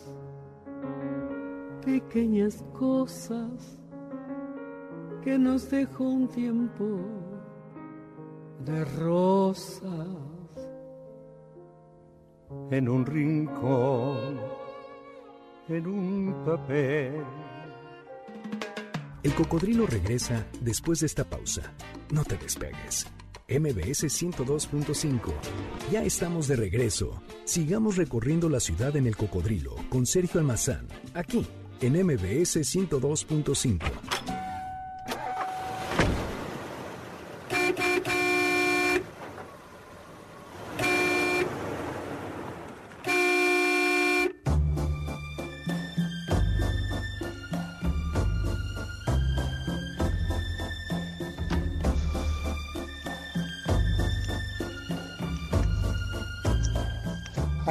pequeñas 1.81 2.63
cosas 2.77 3.79
que 5.23 5.37
nos 5.37 5.69
dejó 5.69 6.03
un 6.03 6.27
tiempo 6.27 6.99
de 8.65 8.85
rosas. 8.85 10.07
En 12.69 12.89
un 12.89 13.05
rincón, 13.05 14.39
en 15.69 15.87
un 15.87 16.43
papel. 16.45 17.23
El 19.23 19.33
cocodrilo 19.35 19.85
regresa 19.85 20.47
después 20.59 21.01
de 21.01 21.05
esta 21.05 21.23
pausa. 21.23 21.73
No 22.11 22.23
te 22.23 22.37
despegues. 22.37 23.07
MBS 23.47 24.05
102.5. 24.05 25.33
Ya 25.91 26.03
estamos 26.03 26.47
de 26.47 26.55
regreso. 26.55 27.21
Sigamos 27.45 27.97
recorriendo 27.97 28.49
la 28.49 28.59
ciudad 28.59 28.95
en 28.95 29.07
el 29.07 29.15
cocodrilo 29.15 29.75
con 29.89 30.05
Sergio 30.05 30.39
Almazán, 30.39 30.87
aquí 31.13 31.45
en 31.81 31.93
MBS 32.05 32.57
102.5. 32.57 34.10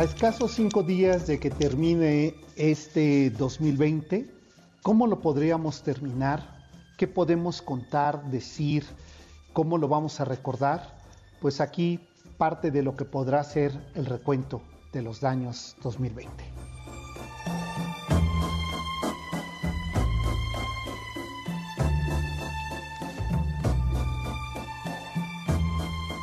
A 0.01 0.05
escasos 0.05 0.53
cinco 0.53 0.83
días 0.83 1.27
de 1.27 1.39
que 1.39 1.51
termine 1.51 2.35
este 2.57 3.29
2020, 3.29 4.31
¿cómo 4.81 5.07
lo 5.07 5.21
podríamos 5.21 5.83
terminar? 5.83 6.65
¿Qué 6.97 7.07
podemos 7.07 7.61
contar, 7.61 8.25
decir? 8.31 8.87
¿Cómo 9.53 9.77
lo 9.77 9.89
vamos 9.89 10.19
a 10.19 10.25
recordar? 10.25 10.97
Pues 11.43 11.61
aquí 11.61 12.01
parte 12.39 12.71
de 12.71 12.83
lo 12.83 12.97
que 12.97 13.05
podrá 13.05 13.45
ser 13.45 13.79
el 13.95 14.07
recuento 14.07 14.63
de 14.91 15.03
los 15.03 15.21
daños 15.21 15.77
2020. 15.83 16.45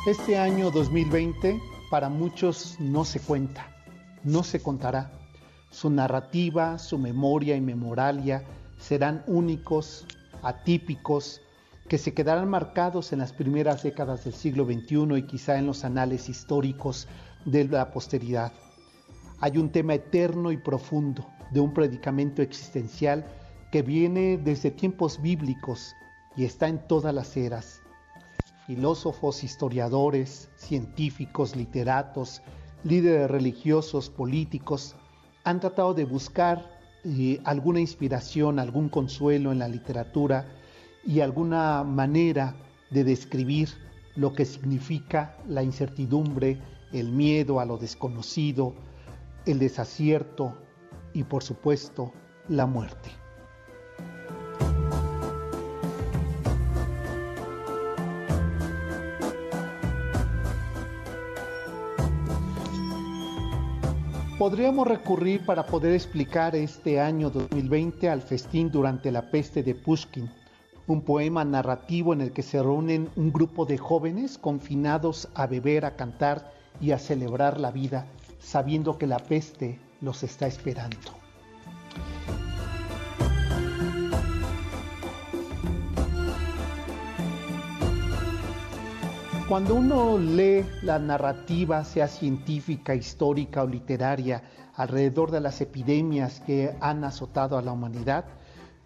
Este 0.04 0.36
año 0.36 0.72
2020 0.72 1.77
para 1.90 2.08
muchos 2.08 2.76
no 2.78 3.04
se 3.04 3.20
cuenta, 3.20 3.66
no 4.24 4.42
se 4.42 4.60
contará. 4.60 5.12
Su 5.70 5.90
narrativa, 5.90 6.78
su 6.78 6.98
memoria 6.98 7.56
y 7.56 7.60
memoralia 7.60 8.44
serán 8.78 9.22
únicos, 9.26 10.06
atípicos, 10.42 11.40
que 11.88 11.98
se 11.98 12.12
quedarán 12.12 12.48
marcados 12.48 13.12
en 13.12 13.20
las 13.20 13.32
primeras 13.32 13.82
décadas 13.82 14.24
del 14.24 14.34
siglo 14.34 14.66
XXI 14.66 15.16
y 15.16 15.22
quizá 15.22 15.58
en 15.58 15.66
los 15.66 15.84
anales 15.84 16.28
históricos 16.28 17.08
de 17.46 17.64
la 17.64 17.90
posteridad. 17.90 18.52
Hay 19.40 19.56
un 19.56 19.70
tema 19.70 19.94
eterno 19.94 20.52
y 20.52 20.58
profundo 20.58 21.26
de 21.50 21.60
un 21.60 21.72
predicamento 21.72 22.42
existencial 22.42 23.24
que 23.72 23.82
viene 23.82 24.36
desde 24.36 24.70
tiempos 24.70 25.20
bíblicos 25.22 25.94
y 26.36 26.44
está 26.44 26.68
en 26.68 26.86
todas 26.86 27.14
las 27.14 27.36
eras 27.36 27.80
filósofos, 28.68 29.44
historiadores, 29.44 30.50
científicos, 30.56 31.56
literatos, 31.56 32.42
líderes 32.84 33.30
religiosos, 33.30 34.10
políticos, 34.10 34.94
han 35.44 35.58
tratado 35.58 35.94
de 35.94 36.04
buscar 36.04 36.78
eh, 37.02 37.40
alguna 37.44 37.80
inspiración, 37.80 38.58
algún 38.58 38.90
consuelo 38.90 39.52
en 39.52 39.58
la 39.60 39.68
literatura 39.68 40.44
y 41.02 41.20
alguna 41.20 41.82
manera 41.82 42.56
de 42.90 43.04
describir 43.04 43.70
lo 44.16 44.34
que 44.34 44.44
significa 44.44 45.38
la 45.48 45.62
incertidumbre, 45.62 46.60
el 46.92 47.10
miedo 47.10 47.60
a 47.60 47.64
lo 47.64 47.78
desconocido, 47.78 48.74
el 49.46 49.60
desacierto 49.60 50.58
y 51.14 51.24
por 51.24 51.42
supuesto 51.42 52.12
la 52.48 52.66
muerte. 52.66 53.08
Podríamos 64.38 64.86
recurrir 64.86 65.44
para 65.44 65.66
poder 65.66 65.92
explicar 65.94 66.54
este 66.54 67.00
año 67.00 67.28
2020 67.28 68.08
al 68.08 68.22
festín 68.22 68.70
durante 68.70 69.10
la 69.10 69.32
peste 69.32 69.64
de 69.64 69.74
Pushkin, 69.74 70.30
un 70.86 71.02
poema 71.02 71.44
narrativo 71.44 72.12
en 72.12 72.20
el 72.20 72.30
que 72.30 72.44
se 72.44 72.62
reúnen 72.62 73.08
un 73.16 73.32
grupo 73.32 73.66
de 73.66 73.78
jóvenes 73.78 74.38
confinados 74.38 75.28
a 75.34 75.48
beber, 75.48 75.84
a 75.84 75.96
cantar 75.96 76.52
y 76.80 76.92
a 76.92 77.00
celebrar 77.00 77.58
la 77.58 77.72
vida, 77.72 78.06
sabiendo 78.38 78.96
que 78.96 79.08
la 79.08 79.18
peste 79.18 79.80
los 80.00 80.22
está 80.22 80.46
esperando. 80.46 81.17
Cuando 89.48 89.76
uno 89.76 90.18
lee 90.18 90.62
la 90.82 90.98
narrativa, 90.98 91.82
sea 91.82 92.06
científica, 92.06 92.94
histórica 92.94 93.62
o 93.62 93.66
literaria, 93.66 94.42
alrededor 94.74 95.30
de 95.30 95.40
las 95.40 95.62
epidemias 95.62 96.40
que 96.40 96.76
han 96.82 97.02
azotado 97.02 97.56
a 97.56 97.62
la 97.62 97.72
humanidad, 97.72 98.26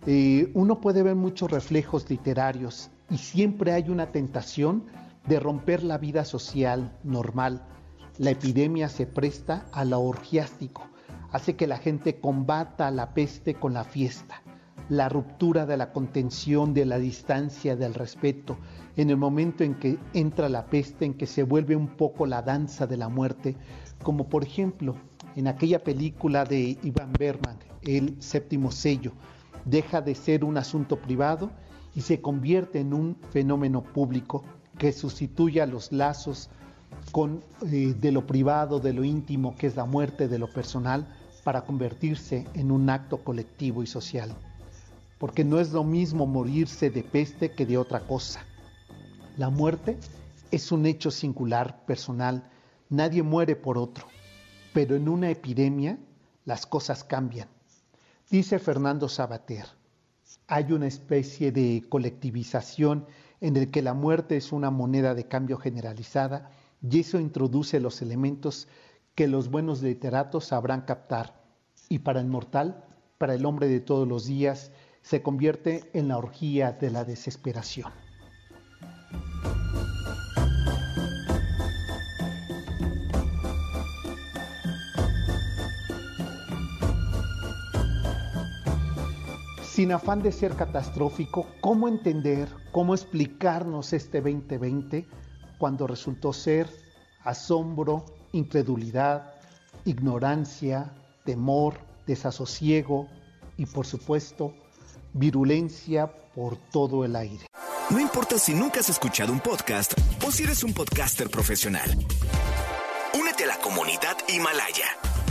eh, 0.07 0.53
uno 0.55 0.81
puede 0.81 1.03
ver 1.03 1.17
muchos 1.17 1.51
reflejos 1.51 2.09
literarios 2.09 2.91
y 3.11 3.19
siempre 3.19 3.73
hay 3.73 3.89
una 3.89 4.13
tentación 4.13 4.85
de 5.27 5.41
romper 5.41 5.83
la 5.83 5.99
vida 5.99 6.25
social 6.25 6.97
normal. 7.03 7.67
La 8.19 8.31
epidemia 8.31 8.89
se 8.89 9.05
presta 9.05 9.67
a 9.73 9.85
lo 9.85 10.01
orgiástico, 10.01 10.87
hace 11.33 11.57
que 11.57 11.67
la 11.67 11.79
gente 11.79 12.21
combata 12.21 12.93
la 12.93 13.15
peste 13.15 13.55
con 13.55 13.75
la 13.75 13.83
fiesta 13.83 14.41
la 14.89 15.09
ruptura 15.09 15.67
de 15.67 15.77
la 15.77 15.93
contención, 15.93 16.75
de 16.75 16.85
la 16.85 16.99
distancia, 16.99 17.77
del 17.77 17.95
respeto, 17.95 18.59
en 18.97 19.11
el 19.11 19.17
momento 19.17 19.65
en 19.65 19.75
que 19.75 19.99
entra 20.13 20.49
la 20.49 20.67
peste, 20.67 21.05
en 21.05 21.15
que 21.15 21.27
se 21.27 21.43
vuelve 21.43 21.77
un 21.77 21.89
poco 21.89 22.27
la 22.27 22.43
danza 22.43 22.87
de 22.87 22.97
la 22.97 23.09
muerte, 23.09 23.57
como 24.03 24.29
por 24.29 24.45
ejemplo 24.45 24.97
en 25.37 25.47
aquella 25.47 25.83
película 25.83 26.45
de 26.45 26.79
Ivan 26.83 27.13
Berman, 27.19 27.57
El 27.83 28.21
séptimo 28.23 28.71
sello, 28.71 29.13
deja 29.65 30.01
de 30.01 30.15
ser 30.15 30.45
un 30.45 30.57
asunto 30.57 30.97
privado 30.97 31.51
y 31.95 32.03
se 32.03 32.21
convierte 32.21 32.81
en 32.81 32.93
un 32.93 33.17
fenómeno 33.31 33.83
público 33.83 34.45
que 34.79 34.93
sustituye 34.93 35.61
a 35.61 35.67
los 35.67 35.93
lazos 35.93 36.51
eh, 37.71 37.95
de 37.99 38.13
lo 38.13 38.27
privado, 38.27 38.79
de 38.79 38.93
lo 38.93 39.05
íntimo, 39.05 39.57
que 39.57 39.67
es 39.67 39.77
la 39.77 39.85
muerte, 39.85 40.29
de 40.29 40.39
lo 40.39 40.53
personal, 40.53 41.07
para 41.45 41.63
convertirse 41.63 42.47
en 42.55 42.71
un 42.71 42.89
acto 42.91 43.19
colectivo 43.25 43.83
y 43.83 43.87
social 43.87 44.35
porque 45.23 45.45
no 45.45 45.61
es 45.61 45.71
lo 45.71 45.85
mismo 45.85 46.27
morirse 46.27 46.91
de 46.91 47.05
peste 47.05 47.53
que 47.53 47.65
de 47.65 47.79
otra 47.79 48.01
cosa. 48.01 48.45
La 49.37 49.51
muerte 49.51 49.97
es 50.51 50.73
un 50.73 50.85
hecho 50.85 51.13
singular, 51.13 51.85
personal, 51.87 52.51
nadie 52.89 53.23
muere 53.23 53.55
por 53.55 53.79
otro, 53.79 54.09
pero 54.73 54.97
en 54.97 55.09
una 55.09 55.31
epidemia 55.31 55.97
las 56.45 56.67
cosas 56.67 57.05
cambian. 57.05 57.47
Dice 58.33 58.59
Fernando 58.59 59.09
Sabater, 59.09 59.67
hay 60.49 60.73
una 60.73 60.89
especie 60.89 61.53
de 61.53 61.85
colectivización 61.89 63.07
en 63.41 63.57
el 63.57 63.71
que 63.71 63.81
la 63.81 63.95
muerte 63.95 64.37
es 64.37 64.51
una 64.51 64.73
moneda 64.73 65.15
de 65.15 65.29
cambio 65.29 65.57
generalizada 65.57 66.51
y 66.83 66.99
eso 66.99 67.21
introduce 67.21 67.79
los 67.79 68.03
elementos 68.03 68.67
que 69.15 69.29
los 69.29 69.53
buenos 69.53 69.83
literatos 69.83 70.47
sabrán 70.47 70.81
captar. 70.81 71.41
Y 71.89 72.01
para 72.01 72.19
el 72.19 72.27
mortal, 72.27 72.85
para 73.19 73.35
el 73.35 73.47
hombre 73.47 73.69
de 73.69 73.79
todos 73.79 74.09
los 74.09 74.27
días, 74.27 74.73
se 75.03 75.23
convierte 75.23 75.91
en 75.93 76.09
la 76.09 76.19
orgía 76.19 76.73
de 76.73 76.91
la 76.91 77.05
desesperación. 77.05 77.93
Sin 89.63 89.91
afán 89.91 90.23
de 90.23 90.33
ser 90.33 90.55
catastrófico, 90.55 91.47
¿cómo 91.61 91.89
entender, 91.89 92.49
cómo 92.71 92.95
explicarnos 92.95 93.93
este 93.93 94.21
2020 94.21 95.07
cuando 95.59 95.87
resultó 95.87 96.33
ser 96.33 96.69
asombro, 97.25 98.05
incredulidad, 98.33 99.35
ignorancia, 99.85 100.93
temor, 101.25 101.75
desasosiego 102.07 103.09
y 103.57 103.67
por 103.67 103.87
supuesto 103.87 104.53
virulencia 105.13 106.11
por 106.35 106.57
todo 106.57 107.05
el 107.05 107.17
aire. 107.17 107.47
No 107.91 108.01
importa 108.01 108.39
si 108.39 108.55
nunca 108.55 108.81
has 108.81 108.89
escuchado 108.89 109.33
un 109.33 109.41
podcast 109.41 109.93
o 110.27 110.31
si 110.31 110.45
eres 110.45 110.65
un 110.65 110.73
podcaster 110.73 111.29
profesional. 111.29 111.91
Únete 113.19 113.45
a 113.45 113.49
la 113.49 113.59
comunidad 113.59 114.17
Himalaya. 114.29 114.87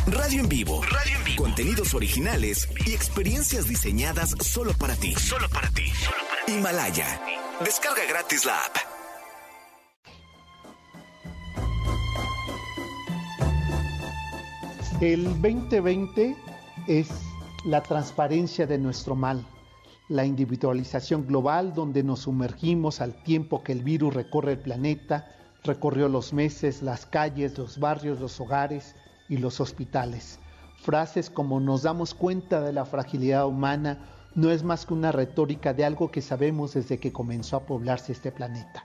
Radio 0.08 0.41
en 0.41 0.50
vivo. 0.50 0.82
Radio 0.84 1.17
en 1.17 1.24
vivo. 1.24 1.44
Contenidos 1.44 1.94
originales 1.94 2.67
y 2.86 2.94
experiencias 2.94 3.67
diseñadas 3.67 4.36
solo 4.41 4.74
para 4.74 4.96
ti. 4.96 5.13
Solo 5.15 5.50
para 5.50 5.70
ti. 5.70 5.91
Himalaya. 6.48 7.22
Descarga 7.63 8.04
gratis 8.08 8.46
la 8.46 8.58
app. 8.58 8.78
El 15.02 15.24
2020 15.41 16.36
es 16.88 17.08
la 17.65 17.82
transparencia 17.82 18.67
de 18.67 18.78
nuestro 18.78 19.15
mal 19.15 19.44
la 20.12 20.26
individualización 20.26 21.26
global 21.26 21.74
donde 21.74 22.04
nos 22.04 22.19
sumergimos 22.24 23.00
al 23.00 23.24
tiempo 23.24 23.63
que 23.63 23.71
el 23.71 23.82
virus 23.82 24.13
recorre 24.13 24.52
el 24.52 24.60
planeta, 24.60 25.26
recorrió 25.63 26.10
los 26.10 26.34
meses, 26.34 26.82
las 26.82 27.06
calles, 27.06 27.58
los 27.58 27.80
barrios, 27.80 28.19
los 28.19 28.38
hogares 28.41 28.93
y 29.30 29.38
los 29.38 29.62
hospitales. 29.62 30.38
Frases 30.76 31.30
como 31.30 31.62
nos 31.62 31.84
damos 31.84 32.13
cuenta 32.13 32.60
de 32.60 32.74
la 32.74 32.84
fragilidad 32.84 33.47
humana 33.47 34.00
no 34.36 34.52
es 34.52 34.63
más 34.63 34.86
que 34.86 34.93
una 34.93 35.13
retórica 35.13 35.74
de 35.74 35.86
algo 35.86 36.12
que 36.12 36.21
sabemos 36.21 36.74
desde 36.74 37.00
que 37.00 37.13
comenzó 37.13 37.56
a 37.56 37.65
poblarse 37.65 38.12
este 38.12 38.34
planeta. 38.34 38.84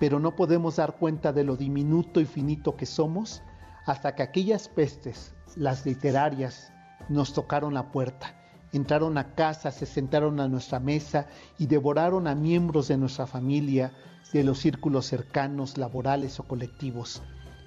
Pero 0.00 0.18
no 0.18 0.34
podemos 0.34 0.76
dar 0.76 0.96
cuenta 0.96 1.32
de 1.32 1.44
lo 1.44 1.54
diminuto 1.54 2.20
y 2.20 2.24
finito 2.24 2.76
que 2.76 2.86
somos 2.86 3.40
hasta 3.86 4.16
que 4.16 4.24
aquellas 4.24 4.66
pestes, 4.66 5.32
las 5.54 5.86
literarias, 5.86 6.72
nos 7.08 7.32
tocaron 7.32 7.72
la 7.72 7.92
puerta 7.92 8.39
entraron 8.72 9.18
a 9.18 9.34
casa, 9.34 9.70
se 9.70 9.86
sentaron 9.86 10.40
a 10.40 10.48
nuestra 10.48 10.80
mesa 10.80 11.26
y 11.58 11.66
devoraron 11.66 12.26
a 12.26 12.34
miembros 12.34 12.88
de 12.88 12.96
nuestra 12.96 13.26
familia, 13.26 13.92
de 14.32 14.44
los 14.44 14.58
círculos 14.58 15.06
cercanos, 15.06 15.76
laborales 15.76 16.38
o 16.38 16.44
colectivos. 16.44 17.22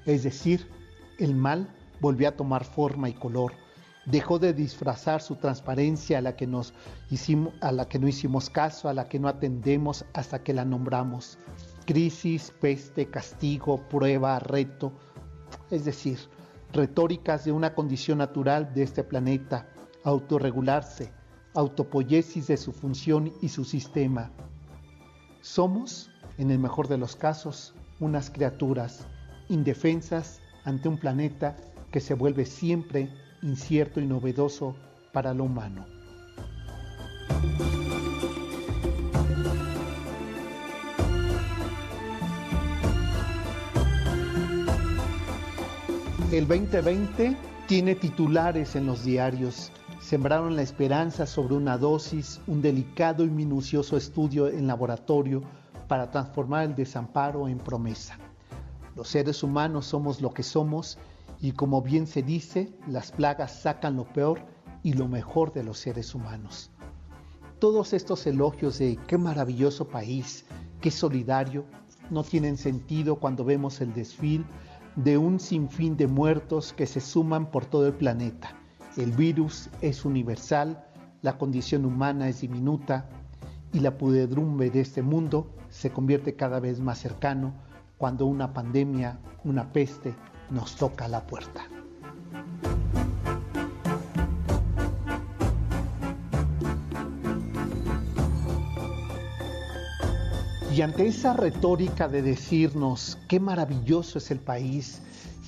Es 0.05 0.23
decir, 0.23 0.69
el 1.19 1.35
mal 1.35 1.67
volvió 1.99 2.29
a 2.29 2.35
tomar 2.35 2.63
forma 2.63 3.09
y 3.09 3.13
color. 3.13 3.53
Dejó 4.05 4.37
de 4.37 4.53
disfrazar 4.53 5.21
su 5.21 5.35
transparencia 5.37 6.17
a 6.17 6.21
la 6.21 6.35
que 6.35 6.47
nos 6.47 6.73
hicimos, 7.09 7.53
a 7.61 7.71
la 7.71 7.87
que 7.87 7.99
no 7.99 8.07
hicimos 8.07 8.49
caso, 8.49 8.89
a 8.89 8.93
la 8.93 9.07
que 9.07 9.19
no 9.19 9.29
atendemos 9.29 10.05
hasta 10.13 10.43
que 10.43 10.53
la 10.53 10.65
nombramos. 10.65 11.37
Crisis, 11.85 12.53
peste, 12.59 13.09
castigo, 13.09 13.81
prueba, 13.87 14.39
reto, 14.39 14.91
es 15.71 15.85
decir, 15.85 16.19
retóricas 16.73 17.45
de 17.45 17.51
una 17.51 17.73
condición 17.73 18.17
natural 18.17 18.73
de 18.73 18.83
este 18.83 19.03
planeta, 19.03 19.67
autorregularse, 20.03 21.11
autopoiesis 21.53 22.47
de 22.47 22.57
su 22.57 22.71
función 22.71 23.31
y 23.41 23.49
su 23.49 23.63
sistema. 23.63 24.31
Somos, 25.41 26.09
en 26.37 26.51
el 26.51 26.59
mejor 26.59 26.87
de 26.87 26.97
los 26.97 27.15
casos, 27.15 27.73
unas 27.99 28.29
criaturas 28.29 29.07
indefensas 29.49 30.41
ante 30.63 30.87
un 30.87 30.97
planeta 30.97 31.55
que 31.91 31.99
se 31.99 32.13
vuelve 32.13 32.45
siempre 32.45 33.09
incierto 33.41 33.99
y 33.99 34.07
novedoso 34.07 34.75
para 35.11 35.33
lo 35.33 35.43
humano. 35.43 35.85
El 46.31 46.47
2020 46.47 47.37
tiene 47.67 47.93
titulares 47.93 48.75
en 48.75 48.87
los 48.87 49.03
diarios. 49.03 49.71
Sembraron 50.03 50.57
la 50.57 50.63
esperanza 50.63 51.25
sobre 51.25 51.55
una 51.55 51.77
dosis, 51.77 52.41
un 52.45 52.61
delicado 52.61 53.23
y 53.23 53.29
minucioso 53.29 53.95
estudio 53.95 54.49
en 54.49 54.67
laboratorio 54.67 55.41
para 55.87 56.11
transformar 56.11 56.65
el 56.65 56.75
desamparo 56.75 57.47
en 57.47 57.57
promesa. 57.57 58.19
Los 58.97 59.07
seres 59.07 59.43
humanos 59.43 59.85
somos 59.85 60.19
lo 60.19 60.33
que 60.33 60.43
somos 60.43 60.97
y 61.39 61.53
como 61.53 61.81
bien 61.81 62.05
se 62.05 62.21
dice, 62.21 62.73
las 62.85 63.13
plagas 63.13 63.61
sacan 63.61 63.95
lo 63.95 64.03
peor 64.03 64.41
y 64.83 64.91
lo 64.91 65.07
mejor 65.07 65.53
de 65.53 65.63
los 65.63 65.79
seres 65.79 66.13
humanos. 66.13 66.69
Todos 67.59 67.93
estos 67.93 68.27
elogios 68.27 68.79
de 68.79 68.99
qué 69.07 69.17
maravilloso 69.17 69.87
país, 69.87 70.43
qué 70.81 70.91
solidario, 70.91 71.63
no 72.09 72.25
tienen 72.25 72.57
sentido 72.57 73.15
cuando 73.15 73.45
vemos 73.45 73.79
el 73.79 73.93
desfile 73.93 74.43
de 74.97 75.17
un 75.17 75.39
sinfín 75.39 75.95
de 75.95 76.07
muertos 76.07 76.73
que 76.73 76.87
se 76.87 76.99
suman 76.99 77.49
por 77.49 77.65
todo 77.65 77.87
el 77.87 77.93
planeta. 77.93 78.59
El 78.95 79.11
virus 79.11 79.71
es 79.81 80.05
universal, 80.05 80.85
la 81.23 81.39
condición 81.39 81.83
humana 81.83 82.29
es 82.29 82.41
diminuta 82.41 83.09
y 83.71 83.79
la 83.79 83.97
pudedrumbe 83.97 84.69
de 84.69 84.81
este 84.81 85.01
mundo 85.01 85.49
se 85.69 85.89
convierte 85.89 86.35
cada 86.35 86.59
vez 86.59 86.79
más 86.79 86.99
cercano 86.99 87.55
cuando 87.97 88.27
una 88.27 88.53
pandemia, 88.53 89.17
una 89.43 89.73
peste, 89.73 90.13
nos 90.51 90.75
toca 90.75 91.07
la 91.07 91.25
puerta. 91.25 91.63
Y 100.71 100.81
ante 100.81 101.07
esa 101.07 101.33
retórica 101.33 102.07
de 102.07 102.21
decirnos 102.21 103.17
qué 103.27 103.39
maravilloso 103.39 104.19
es 104.19 104.29
el 104.29 104.39
país, 104.39 105.01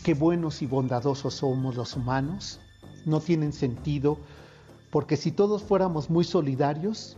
qué 0.03 0.15
buenos 0.15 0.63
y 0.63 0.65
bondadosos 0.65 1.35
somos 1.35 1.75
los 1.75 1.95
humanos, 1.95 2.59
no 3.05 3.19
tienen 3.19 3.53
sentido 3.53 4.17
porque 4.95 5.17
si 5.17 5.31
todos 5.31 5.61
fuéramos 5.61 6.09
muy 6.09 6.23
solidarios, 6.23 7.17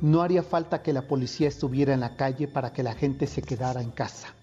no 0.00 0.22
haría 0.22 0.42
falta 0.42 0.82
que 0.82 0.92
la 0.92 1.06
policía 1.06 1.46
estuviera 1.46 1.94
en 1.94 2.00
la 2.00 2.16
calle 2.16 2.48
para 2.48 2.72
que 2.72 2.82
la 2.82 2.94
gente 2.94 3.26
se 3.26 3.42
quedara 3.42 3.80
en 3.80 3.90
casa, 3.90 4.34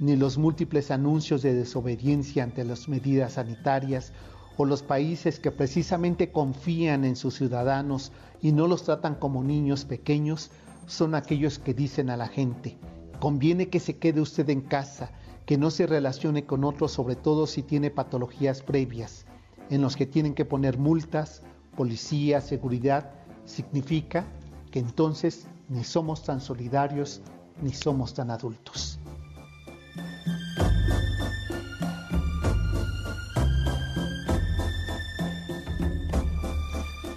ni 0.00 0.16
los 0.16 0.36
múltiples 0.36 0.90
anuncios 0.90 1.42
de 1.42 1.54
desobediencia 1.54 2.42
ante 2.42 2.64
las 2.64 2.88
medidas 2.88 3.34
sanitarias 3.34 4.12
o 4.56 4.64
los 4.64 4.82
países 4.82 5.38
que 5.38 5.52
precisamente 5.52 6.32
confían 6.32 7.04
en 7.04 7.14
sus 7.14 7.36
ciudadanos 7.36 8.10
y 8.42 8.50
no 8.50 8.66
los 8.66 8.82
tratan 8.82 9.14
como 9.14 9.44
niños 9.44 9.84
pequeños 9.84 10.50
son 10.88 11.14
aquellos 11.14 11.60
que 11.60 11.72
dicen 11.72 12.10
a 12.10 12.16
la 12.16 12.26
gente, 12.26 12.76
conviene 13.20 13.68
que 13.68 13.78
se 13.78 13.96
quede 13.96 14.20
usted 14.20 14.50
en 14.50 14.62
casa, 14.62 15.12
que 15.46 15.56
no 15.56 15.70
se 15.70 15.86
relacione 15.86 16.46
con 16.46 16.64
otros, 16.64 16.90
sobre 16.90 17.14
todo 17.14 17.46
si 17.46 17.62
tiene 17.62 17.92
patologías 17.92 18.62
previas, 18.62 19.24
en 19.70 19.82
los 19.82 19.96
que 19.96 20.06
tienen 20.06 20.34
que 20.34 20.44
poner 20.44 20.78
multas, 20.78 21.42
policía, 21.76 22.40
seguridad, 22.40 23.10
significa 23.44 24.24
que 24.70 24.78
entonces 24.78 25.46
ni 25.68 25.84
somos 25.84 26.22
tan 26.22 26.40
solidarios 26.40 27.22
ni 27.62 27.72
somos 27.72 28.14
tan 28.14 28.30
adultos. 28.30 28.98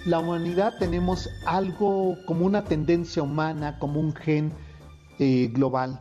la 0.04 0.18
humanidad 0.18 0.74
tenemos 0.78 1.30
algo 1.46 2.16
como 2.26 2.44
una 2.44 2.64
tendencia 2.64 3.22
humana, 3.22 3.78
como 3.78 4.00
un 4.00 4.14
gen 4.14 4.52
eh, 5.18 5.48
global, 5.52 6.00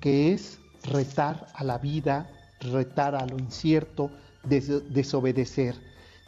que 0.00 0.32
es 0.32 0.58
retar 0.84 1.46
a 1.54 1.64
la 1.64 1.78
vida, 1.78 2.30
retar 2.60 3.14
a 3.14 3.26
lo 3.26 3.38
incierto, 3.38 4.10
desobedecer, 4.44 5.74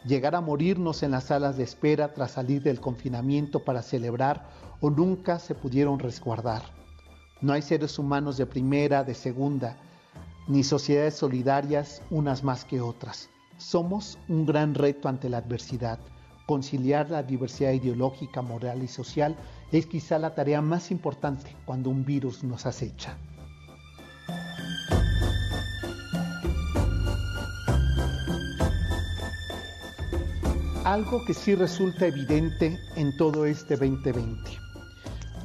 llegar 0.05 0.35
a 0.35 0.41
morirnos 0.41 1.03
en 1.03 1.11
las 1.11 1.25
salas 1.25 1.57
de 1.57 1.63
espera 1.63 2.13
tras 2.13 2.31
salir 2.31 2.61
del 2.61 2.79
confinamiento 2.79 3.63
para 3.63 3.81
celebrar 3.81 4.49
o 4.81 4.89
nunca 4.89 5.39
se 5.39 5.55
pudieron 5.55 5.99
resguardar. 5.99 6.63
No 7.41 7.53
hay 7.53 7.61
seres 7.61 7.99
humanos 7.99 8.37
de 8.37 8.45
primera, 8.45 9.03
de 9.03 9.13
segunda, 9.13 9.77
ni 10.47 10.63
sociedades 10.63 11.15
solidarias 11.15 12.01
unas 12.09 12.43
más 12.43 12.65
que 12.65 12.81
otras. 12.81 13.29
Somos 13.57 14.17
un 14.27 14.45
gran 14.45 14.75
reto 14.75 15.07
ante 15.07 15.29
la 15.29 15.37
adversidad 15.37 15.99
conciliar 16.45 17.09
la 17.09 17.23
diversidad 17.23 17.71
ideológica, 17.71 18.41
moral 18.41 18.83
y 18.83 18.87
social 18.87 19.35
es 19.71 19.85
quizá 19.85 20.19
la 20.19 20.35
tarea 20.35 20.61
más 20.61 20.91
importante 20.91 21.55
cuando 21.65 21.89
un 21.89 22.05
virus 22.05 22.43
nos 22.43 22.65
acecha. 22.65 23.17
Algo 30.85 31.23
que 31.23 31.33
sí 31.33 31.55
resulta 31.55 32.07
evidente 32.07 32.77
en 32.97 33.15
todo 33.15 33.45
este 33.45 33.77
2020. 33.77 34.51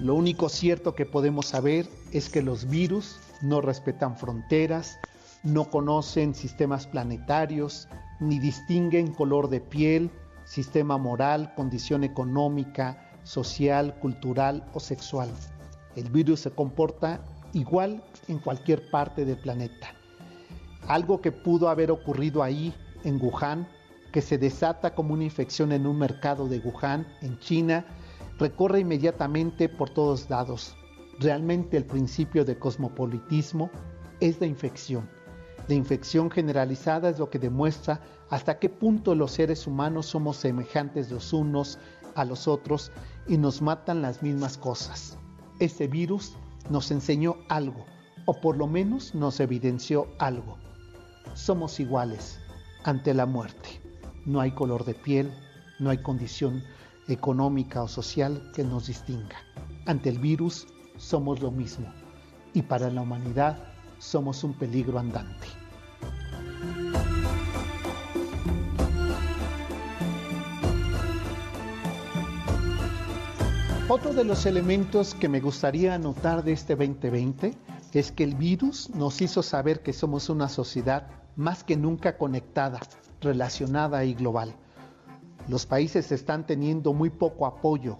Lo 0.01 0.17
único 0.17 0.49
cierto 0.49 0.97
que 0.97 1.07
podemos 1.07 1.47
saber 1.47 1.89
es 2.13 2.29
que 2.29 2.43
los 2.43 2.69
virus 2.69 3.21
no 3.41 3.61
respetan 3.61 4.17
fronteras, 4.17 4.99
no 5.45 5.71
conocen 5.71 6.35
sistemas 6.35 6.89
planetarios, 6.89 7.89
ni 8.19 8.41
distinguen 8.41 9.15
color 9.15 9.49
de 9.49 9.61
piel, 9.61 10.11
sistema 10.45 10.99
moral, 10.99 11.55
condición 11.55 12.03
económica, 12.03 13.09
social, 13.23 13.97
cultural 14.01 14.69
o 14.75 14.81
sexual. 14.81 15.31
El 15.95 16.11
virus 16.11 16.41
se 16.41 16.51
comporta 16.51 17.21
igual 17.53 18.03
en 18.27 18.41
cualquier 18.41 18.91
parte 18.91 19.25
del 19.25 19.39
planeta. 19.39 19.95
Algo 20.89 21.21
que 21.21 21.31
pudo 21.31 21.69
haber 21.69 21.93
ocurrido 21.93 22.43
ahí, 22.43 22.75
en 23.05 23.23
Wuhan, 23.23 23.69
que 24.13 24.23
se 24.23 24.39
desata 24.39 24.95
como 24.95 25.15
una 25.15 25.25
infección 25.25 25.73
en 25.73 25.87
un 25.87 25.99
mercado 25.99 26.49
de 26.49 26.59
Wuhan, 26.59 27.07
en 27.21 27.39
China, 27.39 27.85
recorre 28.39 28.81
inmediatamente 28.81 29.69
por 29.69 29.91
todos 29.91 30.31
lados. 30.31 30.75
Realmente 31.19 31.77
el 31.77 31.85
principio 31.85 32.45
de 32.45 32.59
cosmopolitismo 32.59 33.71
es 34.21 34.41
la 34.41 34.47
infección. 34.47 35.09
La 35.67 35.75
infección 35.75 36.31
generalizada 36.31 37.11
es 37.11 37.19
lo 37.19 37.29
que 37.29 37.39
demuestra 37.39 38.01
hasta 38.31 38.59
qué 38.59 38.69
punto 38.69 39.15
los 39.15 39.33
seres 39.33 39.67
humanos 39.67 40.07
somos 40.07 40.37
semejantes 40.37 41.11
los 41.11 41.33
unos 41.33 41.79
a 42.15 42.25
los 42.25 42.49
otros 42.49 42.91
y 43.27 43.37
nos 43.37 43.61
matan 43.61 44.01
las 44.03 44.23
mismas 44.23 44.57
cosas. 44.57 45.19
Este 45.59 45.87
virus 45.87 46.35
nos 46.71 46.91
enseñó 46.91 47.37
algo, 47.49 47.85
o 48.27 48.41
por 48.41 48.57
lo 48.57 48.67
menos 48.67 49.15
nos 49.15 49.41
evidenció 49.41 50.09
algo. 50.19 50.57
Somos 51.35 51.81
iguales 51.81 52.39
ante 52.85 53.13
la 53.13 53.27
muerte. 53.27 53.88
No 54.29 54.43
hay 54.43 54.51
color 54.51 54.85
de 54.85 54.93
piel, 54.93 55.33
no 55.79 55.89
hay 55.89 56.03
condición 56.03 56.63
económica 57.09 57.83
o 57.83 57.89
social 57.89 58.53
que 58.55 58.63
nos 58.63 58.89
distinga. 58.89 59.37
Ante 59.87 60.11
el 60.11 60.19
virus 60.19 60.67
somos 60.99 61.41
lo 61.41 61.51
mismo 61.51 61.91
y 62.53 62.61
para 62.61 62.91
la 62.91 63.01
humanidad 63.01 63.57
somos 63.99 64.45
un 64.45 64.53
peligro 64.53 64.99
andante. 64.99 65.47
Otro 73.89 74.13
de 74.13 74.25
los 74.25 74.45
elementos 74.45 75.15
que 75.15 75.31
me 75.31 75.41
gustaría 75.41 75.95
anotar 75.95 76.45
de 76.45 76.53
este 76.53 76.77
2020 76.77 77.55
es 77.95 78.13
que 78.13 78.25
el 78.25 78.35
virus 78.35 78.91
nos 78.91 79.23
hizo 79.23 79.43
saber 79.43 79.83
que 79.83 79.95
somos 79.95 80.29
una 80.29 80.51
sociedad 80.51 81.07
más 81.39 81.63
que 81.63 81.77
nunca 81.77 82.19
conectada, 82.19 82.81
relacionada 83.21 84.05
y 84.05 84.13
global. 84.13 84.57
Los 85.47 85.67
países 85.67 86.11
están 86.11 86.45
teniendo 86.45 86.93
muy 86.93 87.11
poco 87.11 87.47
apoyo. 87.47 87.97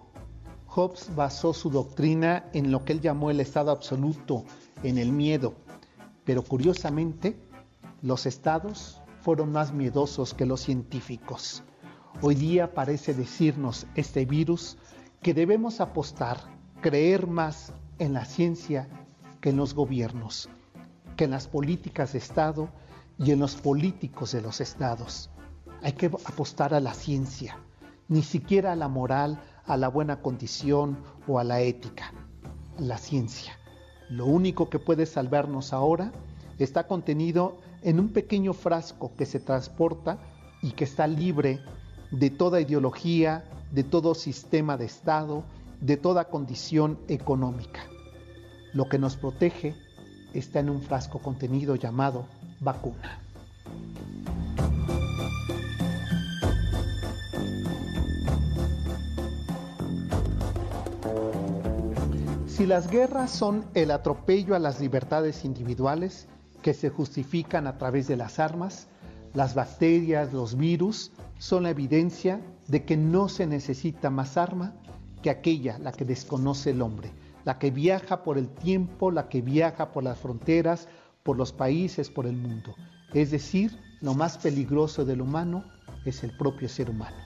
Hobbes 0.67 1.15
basó 1.15 1.55
su 1.55 1.71
doctrina 1.71 2.51
en 2.53 2.73
lo 2.73 2.85
que 2.85 2.95
él 2.95 3.01
llamó 3.01 3.31
el 3.31 3.39
estado 3.39 3.71
absoluto, 3.71 4.45
en 4.83 4.99
el 4.99 5.13
miedo. 5.13 5.55
Pero 6.25 6.43
curiosamente, 6.43 7.41
los 8.03 8.27
estados 8.27 9.01
fueron 9.21 9.53
más 9.53 9.73
miedosos 9.73 10.35
que 10.35 10.45
los 10.45 10.61
científicos. 10.61 11.63
Hoy 12.21 12.35
día 12.35 12.75
parece 12.75 13.15
decirnos 13.15 13.87
este 13.95 14.27
virus 14.27 14.79
que 15.23 15.33
debemos 15.33 15.81
apostar, 15.81 16.39
creer 16.81 17.29
más 17.29 17.73
en 18.01 18.15
la 18.15 18.25
ciencia 18.25 18.89
que 19.41 19.51
en 19.51 19.57
los 19.57 19.75
gobiernos, 19.75 20.49
que 21.17 21.25
en 21.25 21.31
las 21.31 21.47
políticas 21.47 22.13
de 22.13 22.19
Estado 22.19 22.69
y 23.19 23.33
en 23.33 23.41
los 23.41 23.57
políticos 23.57 24.33
de 24.33 24.41
los 24.41 24.61
estados. 24.61 25.31
Hay 25.83 25.93
que 25.93 26.07
apostar 26.07 26.75
a 26.75 26.81
la 26.81 26.95
ciencia, 26.95 27.59
ni 28.09 28.23
siquiera 28.23 28.73
a 28.73 28.77
la 28.77 28.89
moral, 28.89 29.41
a 29.67 29.77
la 29.77 29.89
buena 29.89 30.23
condición 30.23 30.99
o 31.27 31.39
a 31.39 31.45
la 31.45 31.61
ética. 31.61 32.13
La 32.79 32.99
ciencia. 32.99 33.59
Lo 34.09 34.27
único 34.27 34.71
que 34.71 34.79
puede 34.79 35.05
salvarnos 35.05 35.73
ahora 35.73 36.13
está 36.59 36.87
contenido 36.87 37.59
en 37.83 38.01
un 38.01 38.09
pequeño 38.09 38.53
frasco 38.53 39.13
que 39.17 39.27
se 39.27 39.41
transporta 39.41 40.19
y 40.63 40.73
que 40.73 40.85
está 40.85 41.07
libre 41.07 41.61
de 42.11 42.31
toda 42.31 42.61
ideología, 42.61 43.45
de 43.71 43.85
todo 43.85 44.15
sistema 44.15 44.77
de 44.77 44.87
Estado, 44.87 45.45
de 45.81 45.97
toda 45.97 46.25
condición 46.25 46.99
económica. 47.09 47.81
Lo 48.73 48.89
que 48.89 48.99
nos 48.99 49.17
protege 49.17 49.75
está 50.33 50.61
en 50.61 50.71
un 50.71 50.81
frasco 50.81 51.19
contenido 51.19 51.77
llamado 51.77 52.27
vacuna. 52.61 53.21
Si 62.47 62.67
las 62.67 62.91
guerras 62.91 63.31
son 63.31 63.65
el 63.75 63.93
atropello 63.93 64.57
a 64.57 64.59
las 64.59 64.81
libertades 64.81 65.45
individuales 65.45 66.27
que 66.61 66.75
se 66.75 66.91
justifican 66.91 67.69
a 67.69 67.79
través 67.79 68.09
de 68.09 68.17
las 68.17 68.41
armas, 68.41 68.89
las 69.33 69.55
bacterias, 69.55 70.33
los 70.33 70.57
virus, 70.57 71.13
son 71.39 71.63
la 71.63 71.71
evidencia 71.71 72.41
de 72.67 72.85
que 72.85 72.97
no 72.97 73.29
se 73.29 73.47
necesita 73.47 74.11
más 74.11 74.37
arma 74.37 74.75
que 75.23 75.31
aquella, 75.31 75.79
la 75.79 75.93
que 75.93 76.05
desconoce 76.05 76.71
el 76.71 76.83
hombre, 76.83 77.13
la 77.45 77.59
que 77.59 77.71
viaja 77.71 78.25
por 78.25 78.39
el 78.39 78.49
tiempo, 78.49 79.13
la 79.13 79.29
que 79.29 79.41
viaja 79.41 79.93
por 79.93 80.03
las 80.03 80.19
fronteras, 80.19 80.89
por 81.29 81.37
los 81.37 81.53
países, 81.53 82.09
por 82.09 82.25
el 82.25 82.37
mundo. 82.37 82.75
Es 83.13 83.31
decir, 83.31 83.79
lo 84.01 84.15
más 84.15 84.39
peligroso 84.39 85.05
del 85.05 85.21
humano 85.21 85.63
es 86.07 86.25
el 86.25 86.35
propio 86.39 86.71
ser 86.71 86.89
humano. 86.89 87.19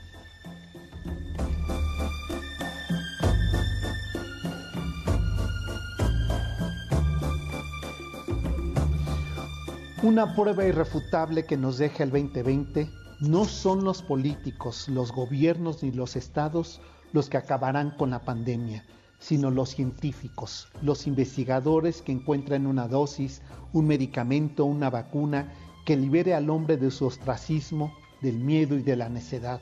Una 10.02 10.34
prueba 10.34 10.64
irrefutable 10.64 11.46
que 11.46 11.56
nos 11.56 11.78
deja 11.78 12.02
el 12.02 12.10
2020 12.10 12.90
no 13.20 13.44
son 13.44 13.84
los 13.84 14.02
políticos, 14.02 14.88
los 14.88 15.12
gobiernos 15.12 15.80
ni 15.84 15.92
los 15.92 16.16
estados 16.16 16.80
los 17.12 17.28
que 17.28 17.36
acabarán 17.36 17.92
con 17.92 18.10
la 18.10 18.24
pandemia, 18.24 18.84
sino 19.22 19.52
los 19.52 19.68
científicos, 19.68 20.68
los 20.82 21.06
investigadores 21.06 22.02
que 22.02 22.10
encuentran 22.10 22.66
una 22.66 22.88
dosis, 22.88 23.40
un 23.72 23.86
medicamento, 23.86 24.64
una 24.64 24.90
vacuna 24.90 25.52
que 25.86 25.96
libere 25.96 26.34
al 26.34 26.50
hombre 26.50 26.76
de 26.76 26.90
su 26.90 27.06
ostracismo, 27.06 27.94
del 28.20 28.40
miedo 28.40 28.74
y 28.74 28.82
de 28.82 28.96
la 28.96 29.08
necedad. 29.08 29.60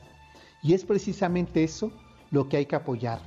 Y 0.63 0.73
es 0.73 0.83
precisamente 0.83 1.63
eso 1.63 1.91
lo 2.31 2.49
que 2.49 2.57
hay 2.57 2.65
que 2.65 2.75
apoyar, 2.75 3.21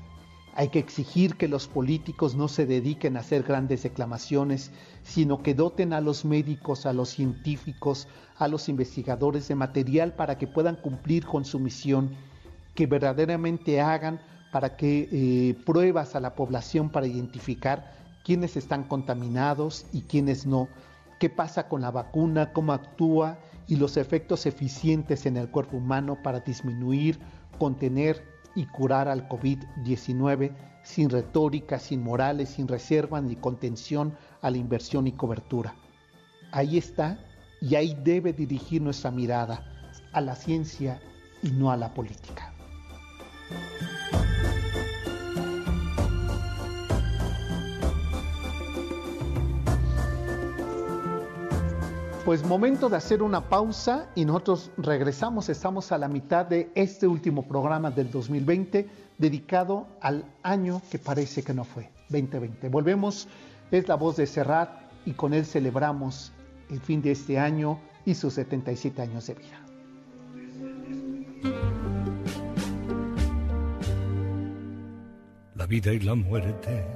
hay 0.56 0.70
que 0.70 0.80
exigir 0.80 1.36
que 1.36 1.46
los 1.46 1.68
políticos 1.68 2.34
no 2.34 2.48
se 2.48 2.66
dediquen 2.66 3.16
a 3.16 3.20
hacer 3.20 3.44
grandes 3.44 3.84
declamaciones, 3.84 4.72
sino 5.04 5.40
que 5.40 5.54
doten 5.54 5.92
a 5.92 6.00
los 6.00 6.24
médicos, 6.24 6.84
a 6.84 6.92
los 6.92 7.10
científicos, 7.10 8.08
a 8.38 8.48
los 8.48 8.68
investigadores 8.68 9.46
de 9.46 9.54
material 9.54 10.14
para 10.14 10.36
que 10.36 10.48
puedan 10.48 10.74
cumplir 10.74 11.26
con 11.26 11.44
su 11.44 11.60
misión, 11.60 12.10
que 12.74 12.88
verdaderamente 12.88 13.80
hagan 13.80 14.20
para 14.54 14.76
que 14.76 15.08
eh, 15.10 15.54
pruebas 15.66 16.14
a 16.14 16.20
la 16.20 16.36
población 16.36 16.88
para 16.88 17.08
identificar 17.08 17.90
quiénes 18.24 18.56
están 18.56 18.84
contaminados 18.84 19.84
y 19.92 20.02
quiénes 20.02 20.46
no, 20.46 20.68
qué 21.18 21.28
pasa 21.28 21.66
con 21.66 21.80
la 21.80 21.90
vacuna, 21.90 22.52
cómo 22.52 22.72
actúa 22.72 23.36
y 23.66 23.74
los 23.74 23.96
efectos 23.96 24.46
eficientes 24.46 25.26
en 25.26 25.38
el 25.38 25.50
cuerpo 25.50 25.78
humano 25.78 26.22
para 26.22 26.38
disminuir, 26.38 27.18
contener 27.58 28.22
y 28.54 28.66
curar 28.66 29.08
al 29.08 29.28
COVID-19 29.28 30.52
sin 30.84 31.10
retórica, 31.10 31.80
sin 31.80 32.04
morales, 32.04 32.50
sin 32.50 32.68
reserva 32.68 33.20
ni 33.20 33.34
contención 33.34 34.14
a 34.40 34.52
la 34.52 34.58
inversión 34.58 35.08
y 35.08 35.12
cobertura. 35.14 35.74
Ahí 36.52 36.78
está 36.78 37.18
y 37.60 37.74
ahí 37.74 37.98
debe 38.04 38.32
dirigir 38.32 38.82
nuestra 38.82 39.10
mirada 39.10 39.66
a 40.12 40.20
la 40.20 40.36
ciencia 40.36 41.00
y 41.42 41.50
no 41.50 41.72
a 41.72 41.76
la 41.76 41.92
política. 41.92 42.54
Pues 52.24 52.42
momento 52.42 52.88
de 52.88 52.96
hacer 52.96 53.22
una 53.22 53.50
pausa 53.50 54.08
y 54.14 54.24
nosotros 54.24 54.70
regresamos, 54.78 55.50
estamos 55.50 55.92
a 55.92 55.98
la 55.98 56.08
mitad 56.08 56.46
de 56.46 56.70
este 56.74 57.06
último 57.06 57.46
programa 57.46 57.90
del 57.90 58.10
2020 58.10 58.88
dedicado 59.18 59.86
al 60.00 60.24
año 60.42 60.80
que 60.90 60.98
parece 60.98 61.42
que 61.42 61.52
no 61.52 61.64
fue, 61.64 61.90
2020. 62.08 62.70
Volvemos, 62.70 63.28
es 63.70 63.86
la 63.88 63.96
voz 63.96 64.16
de 64.16 64.26
Serrat 64.26 64.70
y 65.04 65.12
con 65.12 65.34
él 65.34 65.44
celebramos 65.44 66.32
el 66.70 66.80
fin 66.80 67.02
de 67.02 67.10
este 67.10 67.38
año 67.38 67.78
y 68.06 68.14
sus 68.14 68.32
77 68.32 69.02
años 69.02 69.26
de 69.26 69.34
vida. 69.34 69.60
La 75.56 75.66
vida 75.66 75.92
y 75.92 76.00
la 76.00 76.14
muerte 76.14 76.86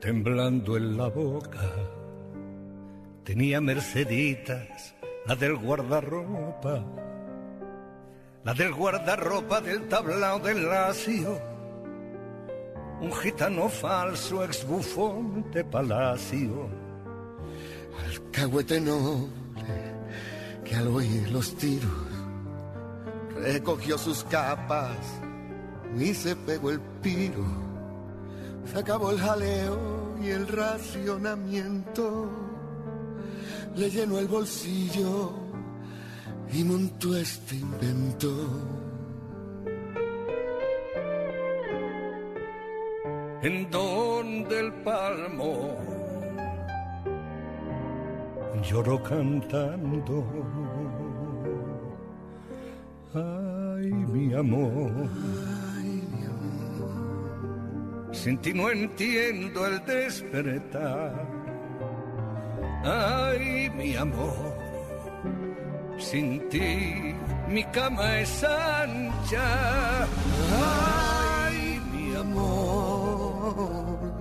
temblando 0.00 0.76
en 0.76 0.96
la 0.96 1.06
boca 1.06 1.70
Tenía 3.24 3.58
Merceditas, 3.58 4.94
la 5.24 5.34
del 5.34 5.56
guardarropa, 5.56 6.84
la 8.44 8.52
del 8.52 8.74
guardarropa 8.74 9.62
del 9.62 9.88
tablao 9.88 10.38
del 10.40 10.68
lacio, 10.68 11.40
un 13.00 13.10
gitano 13.14 13.70
falso 13.70 14.44
ex 14.44 14.66
bufón 14.66 15.50
de 15.52 15.64
palacio, 15.64 16.68
alcahuete 18.10 18.78
noble 18.78 19.74
que 20.62 20.74
al 20.74 20.88
oír 20.88 21.30
los 21.30 21.56
tiros 21.56 21.90
recogió 23.36 23.96
sus 23.96 24.22
capas 24.24 24.98
y 25.98 26.12
se 26.12 26.36
pegó 26.36 26.72
el 26.72 26.80
piro, 27.00 27.46
se 28.70 28.80
acabó 28.80 29.12
el 29.12 29.18
jaleo 29.18 30.14
y 30.22 30.28
el 30.28 30.46
racionamiento 30.46 32.43
le 33.76 33.90
llenó 33.90 34.18
el 34.18 34.28
bolsillo 34.28 35.32
y 36.52 36.64
montó 36.64 37.16
este 37.16 37.56
invento. 37.56 38.30
En 43.42 43.70
donde 43.70 44.60
el 44.60 44.72
palmo 44.84 45.76
lloró 48.62 49.02
cantando. 49.02 50.24
Ay, 53.12 53.92
mi 53.92 54.32
amor. 54.34 54.92
Ay, 55.76 56.02
mi 56.10 56.24
amor. 56.24 58.14
Sin 58.14 58.38
ti 58.38 58.54
no 58.54 58.70
entiendo 58.70 59.66
el 59.66 59.84
despertar 59.84 61.33
Ay, 62.84 63.70
mi 63.70 63.96
amor, 63.96 64.56
sin 65.98 66.48
ti 66.48 67.14
mi 67.48 67.62
cama 67.64 68.20
es 68.20 68.42
ancha. 68.42 70.06
Ay, 71.46 71.80
mi 71.92 72.16
amor, 72.16 74.12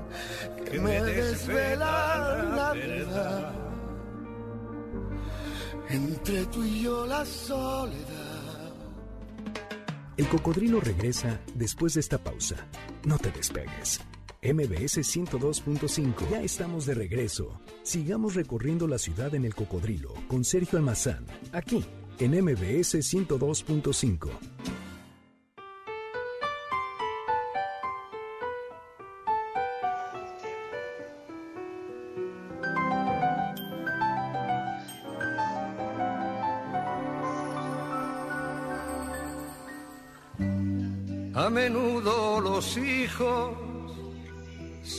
que 0.69 0.79
me 0.79 1.01
desvela 1.01 2.43
la 2.55 2.73
verdad. 2.73 3.53
Entre 5.89 6.45
tú 6.45 6.63
y 6.63 6.83
yo 6.83 7.05
la 7.05 7.25
soledad. 7.25 8.73
El 10.15 10.27
cocodrilo 10.27 10.79
regresa 10.79 11.39
después 11.55 11.95
de 11.95 12.01
esta 12.01 12.17
pausa. 12.17 12.55
No 13.03 13.17
te 13.17 13.31
despegues. 13.31 13.99
MBS 14.43 14.97
102.5. 14.97 16.29
Ya 16.29 16.41
estamos 16.41 16.85
de 16.85 16.93
regreso. 16.95 17.61
Sigamos 17.81 18.35
recorriendo 18.35 18.87
la 18.87 18.97
ciudad 18.97 19.33
en 19.35 19.45
el 19.45 19.55
cocodrilo 19.55 20.13
con 20.27 20.43
Sergio 20.43 20.77
Almazán, 20.77 21.25
aquí 21.53 21.85
en 22.19 22.31
MBS 22.43 22.95
102.5. 22.95 24.29
A 41.35 41.49
menudo 41.49 42.41
los 42.41 42.77
hijos 42.77 43.62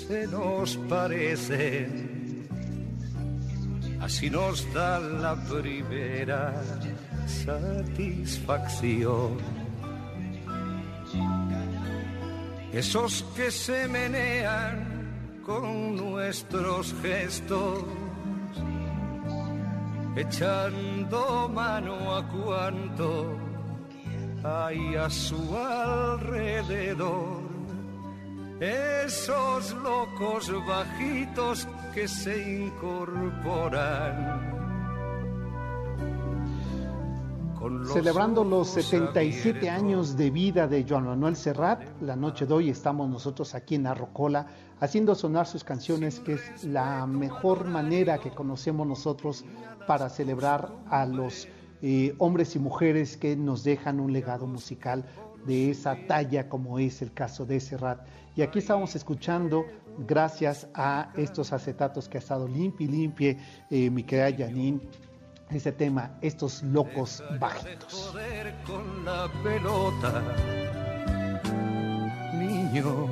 se 0.07 0.27
nos 0.27 0.77
parecen, 0.89 2.49
así 4.01 4.29
nos 4.29 4.67
da 4.75 4.99
la 4.99 5.37
primera 5.45 6.53
satisfacción. 7.27 9.39
Esos 12.73 13.25
que 13.37 13.51
se 13.51 13.89
menean 13.89 15.41
con 15.47 15.97
nuestros 15.97 16.95
gestos, 17.01 17.85
echando 20.17 21.49
mano 21.49 22.17
a 22.17 22.29
cuanto 22.29 23.39
hay 24.43 24.97
a 24.97 25.09
su 25.09 25.57
alrededor. 25.57 27.44
Esos 28.61 29.73
locos 29.75 30.53
bajitos 30.65 31.67
que 31.93 32.07
se 32.07 32.63
incorporan. 32.63 34.55
Celebrando 37.93 38.45
los 38.45 38.69
77 38.69 39.69
años 39.69 40.17
de 40.17 40.31
vida 40.31 40.69
de 40.69 40.87
Joan 40.89 41.07
Manuel 41.07 41.35
Serrat, 41.35 41.83
la 42.03 42.15
noche 42.15 42.47
de 42.47 42.55
hoy 42.55 42.71
estamos 42.71 43.09
nosotros 43.09 43.55
aquí 43.57 43.75
en 43.75 43.89
Arrocola 43.89 44.47
haciendo 44.79 45.17
sonar 45.17 45.47
sus 45.47 45.65
canciones, 45.65 46.21
que 46.21 46.35
es 46.35 46.63
la 46.65 47.07
mejor 47.07 47.65
manera 47.65 48.19
que 48.19 48.31
conocemos 48.31 48.87
nosotros 48.87 49.45
para 49.87 50.09
celebrar 50.11 50.71
a 50.91 51.07
los 51.07 51.49
eh, 51.83 52.15
hombres 52.19 52.55
y 52.55 52.61
mujeres 52.61 53.17
que 53.17 53.35
nos 53.35 53.65
dejan 53.65 53.99
un 53.99 54.13
legado 54.13 54.47
musical 54.47 55.05
de 55.47 55.71
esa 55.71 55.97
talla 56.07 56.49
como 56.49 56.79
es 56.79 57.03
el 57.03 57.13
caso 57.13 57.45
de 57.45 57.61
Serrat. 57.61 58.07
Y 58.37 58.43
aquí 58.43 58.59
estamos 58.59 58.97
escuchando, 58.97 59.65
gracias 59.99 60.67
a 60.75 61.13
estos 61.17 61.53
acetatos 61.53 62.09
que 62.09 62.19
ha 62.19 62.21
estado 62.21 62.49
limpio 62.49 62.87
y 62.87 62.91
limpie, 62.91 63.39
eh, 63.71 63.91
mi 63.91 64.03
querida 64.03 64.45
Janine, 64.45 64.81
ese 65.51 65.73
tema, 65.73 66.19
estos 66.21 66.63
locos 66.63 67.23
bajitos. 67.39 68.13
Con 68.67 69.05
la 69.05 69.31
pelota, 69.43 70.23
niño, 72.35 73.07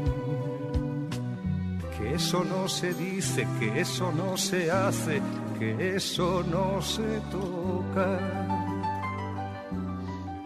que 1.96 2.14
eso 2.14 2.42
no 2.42 2.68
se 2.68 2.92
dice, 2.94 3.46
que 3.60 3.80
eso 3.80 4.10
no 4.12 4.36
se 4.36 4.70
hace, 4.70 5.20
que 5.58 5.94
eso 5.94 6.42
no 6.42 6.82
se 6.82 7.20
toca. 7.30 8.41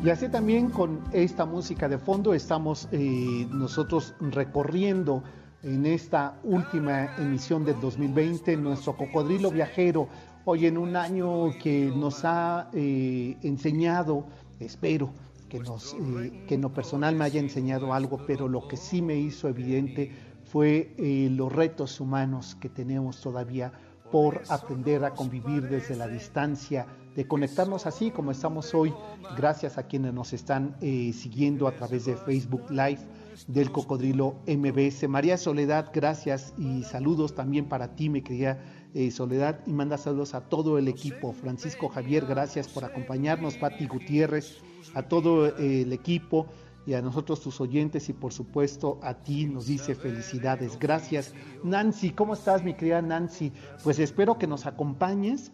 Y 0.05 0.11
así 0.11 0.29
también 0.29 0.69
con 0.69 1.03
esta 1.13 1.47
música 1.47 1.89
de 1.89 1.97
fondo 1.97 2.35
estamos 2.35 2.87
eh, 2.93 3.47
nosotros 3.51 4.15
recorriendo 4.21 5.23
en 5.63 5.87
esta 5.87 6.39
última 6.45 7.17
emisión 7.17 7.65
del 7.65 7.81
2020 7.81 8.59
nuestro 8.59 8.95
cocodrilo 8.95 9.51
viajero. 9.51 10.07
Hoy 10.45 10.67
en 10.67 10.77
un 10.77 10.97
año 10.97 11.51
que 11.63 11.91
nos 11.97 12.25
ha 12.25 12.69
eh, 12.75 13.39
enseñado, 13.43 14.27
espero 14.61 15.11
que, 15.49 15.61
nos, 15.61 15.95
eh, 15.95 16.45
que 16.47 16.57
en 16.57 16.61
lo 16.61 16.73
personal 16.75 17.17
me 17.17 17.25
haya 17.25 17.41
enseñado 17.41 17.95
algo, 17.95 18.21
pero 18.27 18.49
lo 18.49 18.69
que 18.69 18.77
sí 18.77 19.01
me 19.01 19.17
hizo 19.17 19.49
evidente 19.49 20.13
fue 20.45 20.95
los 21.33 21.51
retos 21.53 22.01
humanos 22.01 22.55
que 22.61 22.69
tenemos 22.69 23.21
todavía 23.21 23.73
por 24.13 24.43
aprender 24.49 25.05
a 25.05 25.13
convivir 25.13 25.69
desde 25.69 25.97
la 25.97 26.07
distancia, 26.07 26.87
de 27.17 27.27
conectarnos 27.27 27.87
así 27.87 28.11
como 28.11 28.31
estamos 28.31 28.75
hoy, 28.75 28.93
gracias 29.37 29.79
a 29.79 29.85
quienes 29.89 30.15
nos 30.15 30.33
están 30.33 30.77
siguiendo 30.81 31.67
a 31.67 31.73
través 31.73 32.05
de 32.05 32.15
Facebook 32.15 32.71
Live 32.71 33.01
del 33.47 33.71
Cocodrilo 33.71 34.37
MBS. 34.47 35.09
María 35.09 35.37
Soledad, 35.37 35.91
gracias 35.93 36.55
y 36.59 36.83
saludos 36.83 37.35
también 37.35 37.67
para 37.67 37.95
ti, 37.95 38.09
mi 38.09 38.23
querida 38.23 38.59
eh, 38.95 39.11
Soledad, 39.11 39.61
y 39.67 39.73
manda 39.73 39.99
saludos 39.99 40.35
a 40.35 40.43
todo 40.49 40.79
el 40.79 40.89
equipo. 40.89 41.33
Francisco 41.33 41.89
Javier, 41.89 42.27
gracias 42.27 42.69
por 42.69 42.85
acompañarnos. 42.85 43.57
Pati 43.57 43.87
Gutiérrez, 43.87 44.59
a 44.95 45.03
todo 45.03 45.47
eh, 45.47 45.83
el 45.83 45.93
equipo 45.93 46.47
y 46.87 46.95
a 46.95 47.03
nosotros 47.03 47.41
tus 47.41 47.61
oyentes 47.61 48.09
y 48.09 48.13
por 48.13 48.33
supuesto 48.33 48.99
a 49.03 49.15
ti 49.15 49.47
nos 49.47 49.67
dice 49.67 49.95
felicidades. 49.95 50.79
Gracias. 50.79 51.35
Nancy, 51.65 52.11
¿cómo 52.11 52.35
estás 52.35 52.63
mi 52.63 52.75
querida 52.75 53.03
Nancy? 53.03 53.53
Pues 53.83 53.99
espero 53.99 54.39
que 54.39 54.47
nos 54.47 54.67
acompañes 54.67 55.51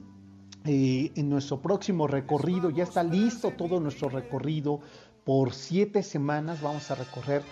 eh, 0.65 1.13
en 1.15 1.29
nuestro 1.29 1.61
próximo 1.61 2.07
recorrido. 2.07 2.71
Ya 2.71 2.85
está 2.85 3.03
listo 3.03 3.51
todo 3.51 3.81
nuestro 3.81 4.09
recorrido. 4.09 4.81
Por 5.25 5.53
siete 5.53 6.03
semanas 6.03 6.61
vamos 6.61 6.91
a 6.91 6.97
recorrer 6.97 7.43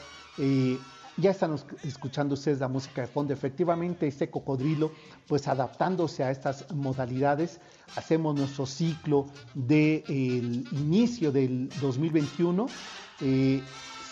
ya 1.20 1.30
están 1.30 1.56
escuchando 1.84 2.34
ustedes 2.34 2.60
la 2.60 2.68
música 2.68 3.02
de 3.02 3.06
fondo. 3.06 3.32
Efectivamente, 3.32 4.06
este 4.06 4.30
cocodrilo, 4.30 4.92
pues 5.26 5.48
adaptándose 5.48 6.24
a 6.24 6.30
estas 6.30 6.72
modalidades, 6.72 7.60
hacemos 7.96 8.34
nuestro 8.34 8.66
ciclo 8.66 9.26
del 9.54 10.66
inicio 10.72 11.30
del 11.30 11.68
2021. 11.80 12.66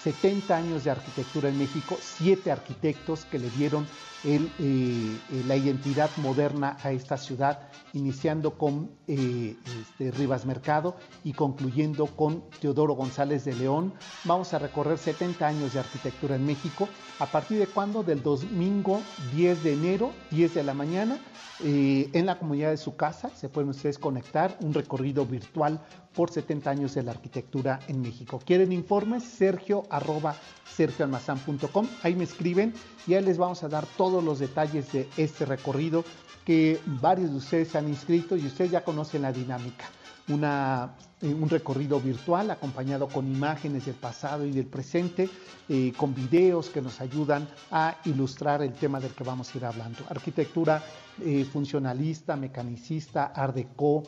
70 0.03 0.57
años 0.57 0.85
de 0.85 0.91
arquitectura 0.91 1.49
en 1.49 1.59
México, 1.59 1.97
siete 2.01 2.53
arquitectos 2.53 3.25
que 3.25 3.39
le 3.39 3.51
dieron 3.51 3.87
el, 4.25 4.51
eh, 4.59 5.17
la 5.47 5.57
identidad 5.57 6.11
moderna 6.17 6.77
a 6.83 6.93
esta 6.93 7.17
ciudad, 7.17 7.69
iniciando 7.93 8.59
con 8.59 8.91
eh, 9.07 9.57
este, 9.81 10.11
Rivas 10.11 10.45
Mercado 10.45 10.97
y 11.25 11.33
concluyendo 11.33 12.07
con 12.07 12.43
Teodoro 12.61 12.95
González 12.95 13.45
de 13.45 13.55
León. 13.55 13.93
Vamos 14.25 14.53
a 14.55 14.59
recorrer 14.59 14.99
70 14.99 15.47
años 15.47 15.73
de 15.73 15.81
arquitectura 15.81 16.37
en 16.37 16.47
México. 16.47 16.89
¿A 17.19 17.27
partir 17.27 17.59
de 17.59 17.67
cuándo? 17.67 18.03
Del 18.03 18.23
domingo 18.23 19.01
10 19.35 19.63
de 19.63 19.73
enero, 19.73 20.13
10 20.31 20.55
de 20.55 20.63
la 20.63 20.75
mañana, 20.75 21.19
eh, 21.61 22.09
en 22.13 22.27
la 22.27 22.39
comunidad 22.39 22.71
de 22.71 22.77
su 22.77 22.97
casa. 22.97 23.31
Se 23.35 23.49
pueden 23.49 23.71
ustedes 23.71 23.99
conectar, 23.99 24.57
un 24.61 24.75
recorrido 24.75 25.27
virtual 25.27 25.81
por 26.15 26.31
70 26.31 26.71
años 26.71 26.95
de 26.95 27.03
la 27.03 27.13
arquitectura 27.13 27.81
en 27.89 28.01
México. 28.01 28.41
¿Quieren 28.45 28.73
informes? 28.73 29.25
Sergio 29.25 29.85
arroba 29.91 30.37
sergioalmazán.com. 30.77 31.89
Ahí 32.03 32.15
me 32.15 32.25
escriben 32.25 32.75
y 33.07 33.15
ahí 33.15 33.25
les 33.25 33.39
vamos 33.39 33.63
a 33.65 33.69
dar 33.69 33.87
todos 34.09 34.25
los 34.25 34.39
detalles 34.39 34.91
de 34.91 35.07
este 35.19 35.45
recorrido 35.45 36.03
que 36.43 36.81
varios 36.87 37.31
de 37.31 37.37
ustedes 37.37 37.77
han 37.77 37.89
inscrito 37.89 38.39
y 38.39 38.47
ustedes 38.47 38.71
ya 38.71 38.83
conocen 38.83 39.21
la 39.21 39.33
dinámica. 39.33 39.85
Una, 40.29 40.95
eh, 41.21 41.35
un 41.35 41.47
recorrido 41.51 42.01
virtual 42.01 42.51
acompañado 42.51 43.07
con 43.07 43.31
imágenes 43.31 43.85
del 43.85 43.97
pasado 43.97 44.47
y 44.47 44.53
del 44.53 44.65
presente, 44.65 45.29
eh, 45.69 45.93
con 45.95 46.15
videos 46.15 46.71
que 46.71 46.81
nos 46.81 47.03
ayudan 47.03 47.47
a 47.71 47.99
ilustrar 48.07 48.63
el 48.63 48.73
tema 48.73 48.99
del 48.99 49.13
que 49.13 49.25
vamos 49.25 49.55
a 49.55 49.59
ir 49.59 49.67
hablando. 49.67 49.99
Arquitectura 50.09 50.83
eh, 51.21 51.45
funcionalista, 51.45 52.35
mecanicista, 52.35 53.27
art 53.27 53.55
deco, 53.55 54.05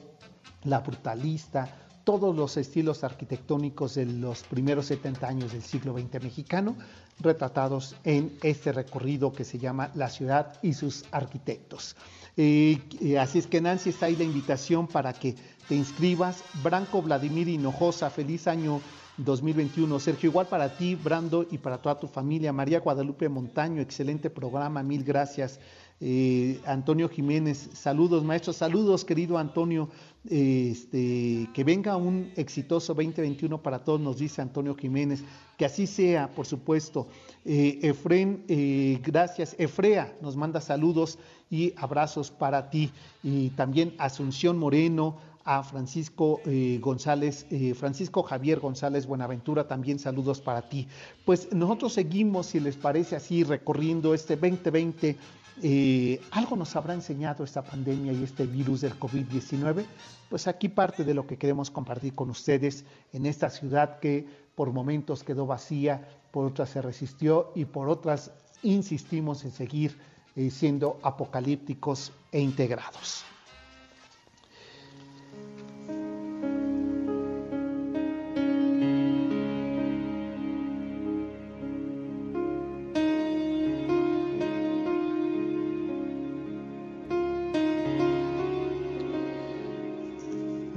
la 0.64 0.80
brutalista, 0.80 1.68
todos 2.04 2.34
los 2.34 2.56
estilos 2.56 3.04
arquitectónicos 3.04 3.96
de 3.96 4.06
los 4.06 4.44
primeros 4.44 4.86
70 4.86 5.28
años 5.28 5.52
del 5.52 5.62
siglo 5.62 5.92
XX 5.92 6.22
mexicano, 6.22 6.76
retratados 7.20 7.96
en 8.04 8.37
este 8.42 8.72
recorrido 8.72 9.33
que 9.33 9.44
se 9.44 9.59
llama 9.59 9.90
La 9.94 10.09
ciudad 10.09 10.59
y 10.62 10.74
sus 10.74 11.04
arquitectos. 11.11 11.97
Eh, 12.36 12.78
eh, 13.01 13.18
así 13.18 13.38
es 13.38 13.47
que 13.47 13.61
Nancy, 13.61 13.90
está 13.90 14.07
ahí 14.07 14.16
la 14.16 14.24
invitación 14.24 14.86
para 14.86 15.12
que 15.12 15.34
te 15.68 15.74
inscribas. 15.74 16.42
Branco 16.62 17.03
Vladimir 17.03 17.49
Hinojosa, 17.49 18.11
feliz 18.11 18.47
año 18.47 18.80
2021. 19.18 20.01
Sergio, 20.01 20.30
igual 20.30 20.47
para 20.47 20.76
ti, 20.76 20.95
Brando, 20.95 21.47
y 21.51 21.59
para 21.59 21.78
toda 21.78 21.99
tu 21.99 22.07
familia. 22.09 22.53
María 22.53 22.80
Guadalupe 22.80 23.28
Montaño, 23.28 23.82
excelente 23.82 24.30
programa, 24.30 24.82
mil 24.82 25.05
gracias. 25.05 25.61
Eh, 26.03 26.59
Antonio 26.64 27.11
Jiménez, 27.11 27.68
saludos 27.74 28.24
maestros, 28.24 28.57
saludos 28.57 29.05
querido 29.05 29.36
Antonio, 29.36 29.90
este, 30.30 31.46
que 31.53 31.62
venga 31.62 31.96
un 31.96 32.32
exitoso 32.36 32.94
2021 32.94 33.62
para 33.62 33.84
todos, 33.84 34.01
nos 34.01 34.16
dice 34.16 34.40
Antonio 34.40 34.74
Jiménez, 34.74 35.22
que 35.59 35.66
así 35.66 35.86
sea, 35.86 36.30
por 36.30 36.46
supuesto. 36.46 37.07
Eh, 37.44 37.80
Efren, 37.82 38.44
eh, 38.48 38.98
gracias. 39.05 39.55
Efrea 39.59 40.16
nos 40.22 40.36
manda 40.36 40.62
saludos 40.62 41.18
y 41.51 41.74
abrazos 41.76 42.30
para 42.30 42.70
ti. 42.70 42.90
Y 43.22 43.51
también 43.51 43.94
Asunción 43.98 44.57
Moreno, 44.57 45.18
a 45.42 45.62
Francisco 45.62 46.40
González, 46.80 47.46
Francisco 47.74 48.22
Javier 48.22 48.61
González 48.61 49.07
Buenaventura, 49.07 49.66
también 49.66 49.98
saludos 49.98 50.40
para 50.40 50.68
ti. 50.68 50.86
Pues 51.24 51.51
nosotros 51.53 51.94
seguimos, 51.94 52.46
si 52.46 52.61
les 52.61 52.76
parece 52.76 53.16
así, 53.16 53.42
recorriendo 53.42 54.12
este 54.14 54.36
2020 54.36 55.16
eh, 55.62 56.20
¿Algo 56.30 56.56
nos 56.56 56.74
habrá 56.76 56.94
enseñado 56.94 57.44
esta 57.44 57.62
pandemia 57.62 58.12
y 58.12 58.22
este 58.22 58.46
virus 58.46 58.80
del 58.80 58.98
COVID-19? 58.98 59.84
Pues 60.28 60.48
aquí 60.48 60.68
parte 60.68 61.04
de 61.04 61.14
lo 61.14 61.26
que 61.26 61.36
queremos 61.36 61.70
compartir 61.70 62.14
con 62.14 62.30
ustedes 62.30 62.84
en 63.12 63.26
esta 63.26 63.50
ciudad 63.50 63.98
que 63.98 64.26
por 64.54 64.72
momentos 64.72 65.22
quedó 65.24 65.46
vacía, 65.46 66.08
por 66.30 66.46
otras 66.46 66.70
se 66.70 66.82
resistió 66.82 67.52
y 67.54 67.64
por 67.64 67.88
otras 67.88 68.32
insistimos 68.62 69.44
en 69.44 69.52
seguir 69.52 69.98
eh, 70.36 70.50
siendo 70.50 70.98
apocalípticos 71.02 72.12
e 72.32 72.40
integrados. 72.40 73.24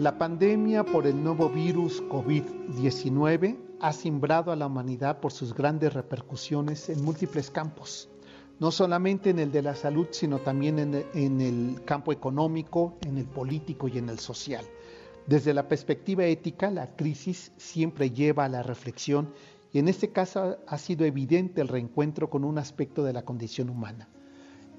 La 0.04 0.18
pandemia 0.18 0.84
por 0.84 1.08
el 1.08 1.24
nuevo 1.24 1.48
virus 1.48 2.04
COVID-19 2.10 3.58
ha 3.80 3.94
simbrado 3.94 4.52
a 4.52 4.58
la 4.58 4.68
humanidad 4.68 5.22
por 5.22 5.32
sus 5.32 5.54
grandes 5.54 5.94
repercusiones 5.94 6.90
en 6.90 7.02
múltiples 7.06 7.50
campos, 7.50 8.10
no 8.60 8.70
solamente 8.72 9.30
en 9.30 9.40
el 9.40 9.54
de 9.54 9.62
la 9.62 9.76
salud, 9.76 10.08
sino 10.12 10.40
también 10.40 10.78
en 10.78 11.40
el, 11.40 11.82
campo 11.86 12.12
económico, 12.12 12.98
en 13.06 13.18
el 13.18 13.24
político 13.24 13.88
y 13.88 13.98
en 13.98 14.10
el 14.10 14.20
social. 14.20 14.66
Desde 15.26 15.54
la 15.54 15.70
perspectiva 15.70 16.26
ética, 16.26 16.70
la 16.70 16.98
crisis 16.98 17.54
siempre 17.56 18.12
lleva 18.12 18.44
a 18.44 18.50
la 18.50 18.62
reflexión 18.62 19.34
y 19.72 19.80
en 19.80 19.88
este 19.88 20.10
caso 20.10 20.58
ha 20.68 20.78
sido 20.80 21.06
evidente 21.06 21.62
el 21.62 21.70
reencuentro 21.70 22.30
con 22.30 22.44
un 22.44 22.58
aspecto 22.58 23.06
de 23.06 23.14
la 23.14 23.24
condición 23.24 23.70
humana, 23.70 24.10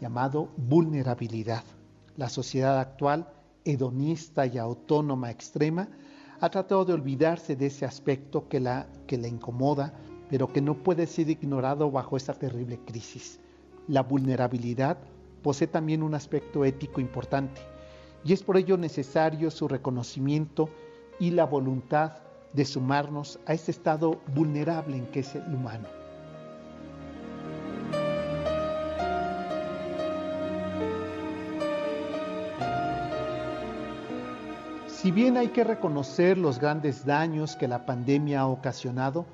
llamado 0.02 0.50
vulnerabilidad. 0.58 1.64
La 2.14 2.28
sociedad 2.28 2.78
actual 2.78 3.26
hedonista 3.64 4.46
y 4.46 4.58
autónoma 4.58 5.30
extrema, 5.30 5.88
ha 6.40 6.50
tratado 6.50 6.84
de 6.84 6.92
olvidarse 6.92 7.56
de 7.56 7.66
ese 7.66 7.84
aspecto 7.84 8.48
que 8.48 8.60
la, 8.60 8.86
que 9.06 9.16
la 9.16 9.28
incomoda, 9.28 9.94
pero 10.28 10.52
que 10.52 10.60
no 10.60 10.74
puede 10.74 11.06
ser 11.06 11.30
ignorado 11.30 11.90
bajo 11.90 12.16
esta 12.16 12.34
terrible 12.34 12.78
crisis. 12.84 13.40
La 13.88 14.02
vulnerabilidad 14.02 14.98
posee 15.42 15.68
también 15.68 16.02
un 16.02 16.14
aspecto 16.14 16.64
ético 16.64 17.00
importante 17.00 17.60
y 18.24 18.32
es 18.32 18.42
por 18.42 18.56
ello 18.56 18.76
necesario 18.76 19.50
su 19.50 19.68
reconocimiento 19.68 20.70
y 21.20 21.30
la 21.30 21.44
voluntad 21.44 22.12
de 22.52 22.64
sumarnos 22.64 23.38
a 23.46 23.52
ese 23.52 23.70
estado 23.70 24.20
vulnerable 24.34 24.96
en 24.96 25.06
que 25.06 25.20
es 25.20 25.34
el 25.34 25.54
humano. 25.54 26.03
Si 35.04 35.10
bien 35.10 35.36
hay 35.36 35.48
que 35.48 35.64
reconocer 35.64 36.38
los 36.38 36.58
grandes 36.58 37.04
daños 37.04 37.56
que 37.56 37.68
la 37.68 37.84
pandemia 37.84 38.40
ha 38.40 38.46
ocasionado, 38.46 39.26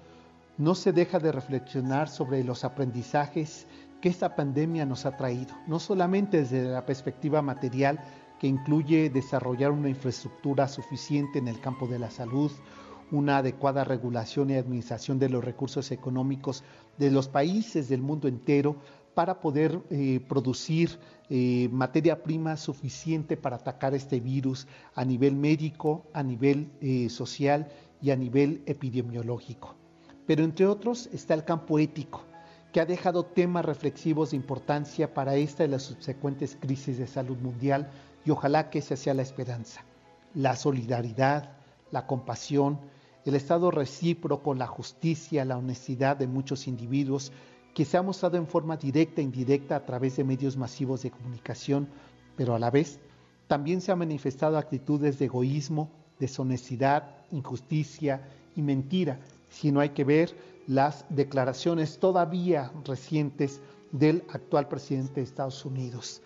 no 0.58 0.74
se 0.74 0.92
deja 0.92 1.20
de 1.20 1.30
reflexionar 1.30 2.08
sobre 2.08 2.42
los 2.42 2.64
aprendizajes 2.64 3.68
que 4.00 4.08
esta 4.08 4.34
pandemia 4.34 4.84
nos 4.84 5.06
ha 5.06 5.16
traído, 5.16 5.54
no 5.68 5.78
solamente 5.78 6.38
desde 6.38 6.64
la 6.64 6.84
perspectiva 6.84 7.40
material, 7.40 8.00
que 8.40 8.48
incluye 8.48 9.10
desarrollar 9.10 9.70
una 9.70 9.88
infraestructura 9.88 10.66
suficiente 10.66 11.38
en 11.38 11.46
el 11.46 11.60
campo 11.60 11.86
de 11.86 12.00
la 12.00 12.10
salud, 12.10 12.50
una 13.12 13.38
adecuada 13.38 13.84
regulación 13.84 14.50
y 14.50 14.56
administración 14.56 15.20
de 15.20 15.28
los 15.28 15.44
recursos 15.44 15.92
económicos 15.92 16.64
de 16.98 17.12
los 17.12 17.28
países 17.28 17.88
del 17.88 18.02
mundo 18.02 18.26
entero 18.26 18.74
para 19.20 19.38
poder 19.38 19.82
eh, 19.90 20.18
producir 20.26 20.98
eh, 21.28 21.68
materia 21.70 22.22
prima 22.22 22.56
suficiente 22.56 23.36
para 23.36 23.56
atacar 23.56 23.92
este 23.92 24.18
virus 24.18 24.66
a 24.94 25.04
nivel 25.04 25.36
médico, 25.36 26.06
a 26.14 26.22
nivel 26.22 26.70
eh, 26.80 27.10
social 27.10 27.68
y 28.00 28.12
a 28.12 28.16
nivel 28.16 28.62
epidemiológico. 28.64 29.74
Pero 30.26 30.42
entre 30.42 30.66
otros 30.66 31.10
está 31.12 31.34
el 31.34 31.44
campo 31.44 31.78
ético, 31.78 32.24
que 32.72 32.80
ha 32.80 32.86
dejado 32.86 33.26
temas 33.26 33.66
reflexivos 33.66 34.30
de 34.30 34.38
importancia 34.38 35.12
para 35.12 35.36
esta 35.36 35.66
y 35.66 35.68
las 35.68 35.82
subsecuentes 35.82 36.56
crisis 36.58 36.96
de 36.96 37.06
salud 37.06 37.36
mundial 37.40 37.90
y 38.24 38.30
ojalá 38.30 38.70
que 38.70 38.78
esa 38.78 38.96
sea 38.96 39.12
la 39.12 39.20
esperanza. 39.20 39.84
La 40.32 40.56
solidaridad, 40.56 41.58
la 41.90 42.06
compasión, 42.06 42.78
el 43.26 43.34
estado 43.34 43.70
recíproco, 43.70 44.54
la 44.54 44.66
justicia, 44.66 45.44
la 45.44 45.58
honestidad 45.58 46.16
de 46.16 46.26
muchos 46.26 46.66
individuos 46.66 47.32
que 47.74 47.84
se 47.84 47.96
ha 47.96 48.02
mostrado 48.02 48.36
en 48.36 48.46
forma 48.46 48.76
directa 48.76 49.20
e 49.20 49.24
indirecta 49.24 49.76
a 49.76 49.84
través 49.84 50.16
de 50.16 50.24
medios 50.24 50.56
masivos 50.56 51.02
de 51.02 51.10
comunicación, 51.10 51.88
pero 52.36 52.54
a 52.54 52.58
la 52.58 52.70
vez 52.70 52.98
también 53.46 53.80
se 53.80 53.92
han 53.92 53.98
manifestado 53.98 54.58
actitudes 54.58 55.18
de 55.18 55.26
egoísmo, 55.26 55.90
deshonestidad, 56.18 57.16
injusticia 57.32 58.28
y 58.56 58.62
mentira, 58.62 59.18
si 59.48 59.72
no 59.72 59.80
hay 59.80 59.90
que 59.90 60.04
ver 60.04 60.34
las 60.66 61.04
declaraciones 61.08 61.98
todavía 61.98 62.70
recientes 62.84 63.60
del 63.90 64.24
actual 64.30 64.68
presidente 64.68 65.14
de 65.14 65.22
Estados 65.22 65.64
Unidos, 65.64 66.22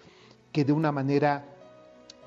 que 0.53 0.65
de 0.65 0.73
una 0.73 0.93
manera 0.93 1.47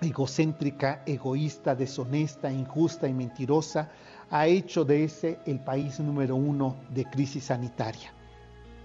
egocéntrica, 0.01 1.03
egoísta, 1.05 1.75
deshonesta, 1.75 2.51
injusta 2.51 3.07
y 3.07 3.13
mentirosa 3.13 3.91
ha 4.29 4.47
hecho 4.47 4.83
de 4.83 5.03
ese 5.03 5.39
el 5.45 5.59
país 5.59 5.99
número 5.99 6.35
uno 6.35 6.75
de 6.89 7.05
crisis 7.05 7.45
sanitaria. 7.45 8.16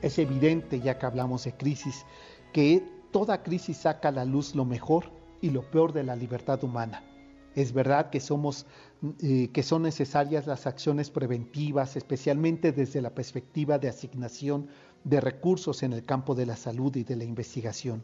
Es 0.03 0.19
evidente, 0.19 0.81
ya 0.81 0.99
que 0.99 1.07
hablamos 1.07 1.45
de 1.45 1.53
crisis, 1.53 2.05
que 2.53 2.83
toda 3.13 3.43
crisis 3.43 3.79
saca 3.79 4.09
a 4.09 4.13
la 4.13 4.25
luz 4.25 4.55
lo 4.55 4.65
mejor 4.65 5.05
y 5.41 5.51
lo 5.51 5.63
peor 5.71 5.93
de 5.93 6.03
la 6.03 6.17
libertad 6.17 6.63
humana. 6.65 7.05
Es 7.55 7.73
verdad 7.73 8.11
que, 8.11 8.19
somos, 8.19 8.67
eh, 9.23 9.51
que 9.53 9.63
son 9.63 9.83
necesarias 9.83 10.47
las 10.47 10.67
acciones 10.67 11.11
preventivas, 11.11 11.97
especialmente 11.97 12.73
desde 12.73 13.03
la 13.03 13.15
perspectiva 13.15 13.79
de 13.79 13.89
asignación 13.89 14.69
de 15.05 15.21
recursos 15.21 15.83
en 15.83 15.93
el 15.93 16.05
campo 16.05 16.35
de 16.35 16.47
la 16.47 16.57
salud 16.57 16.95
y 16.97 17.05
de 17.05 17.17
la 17.17 17.25
investigación. 17.25 18.03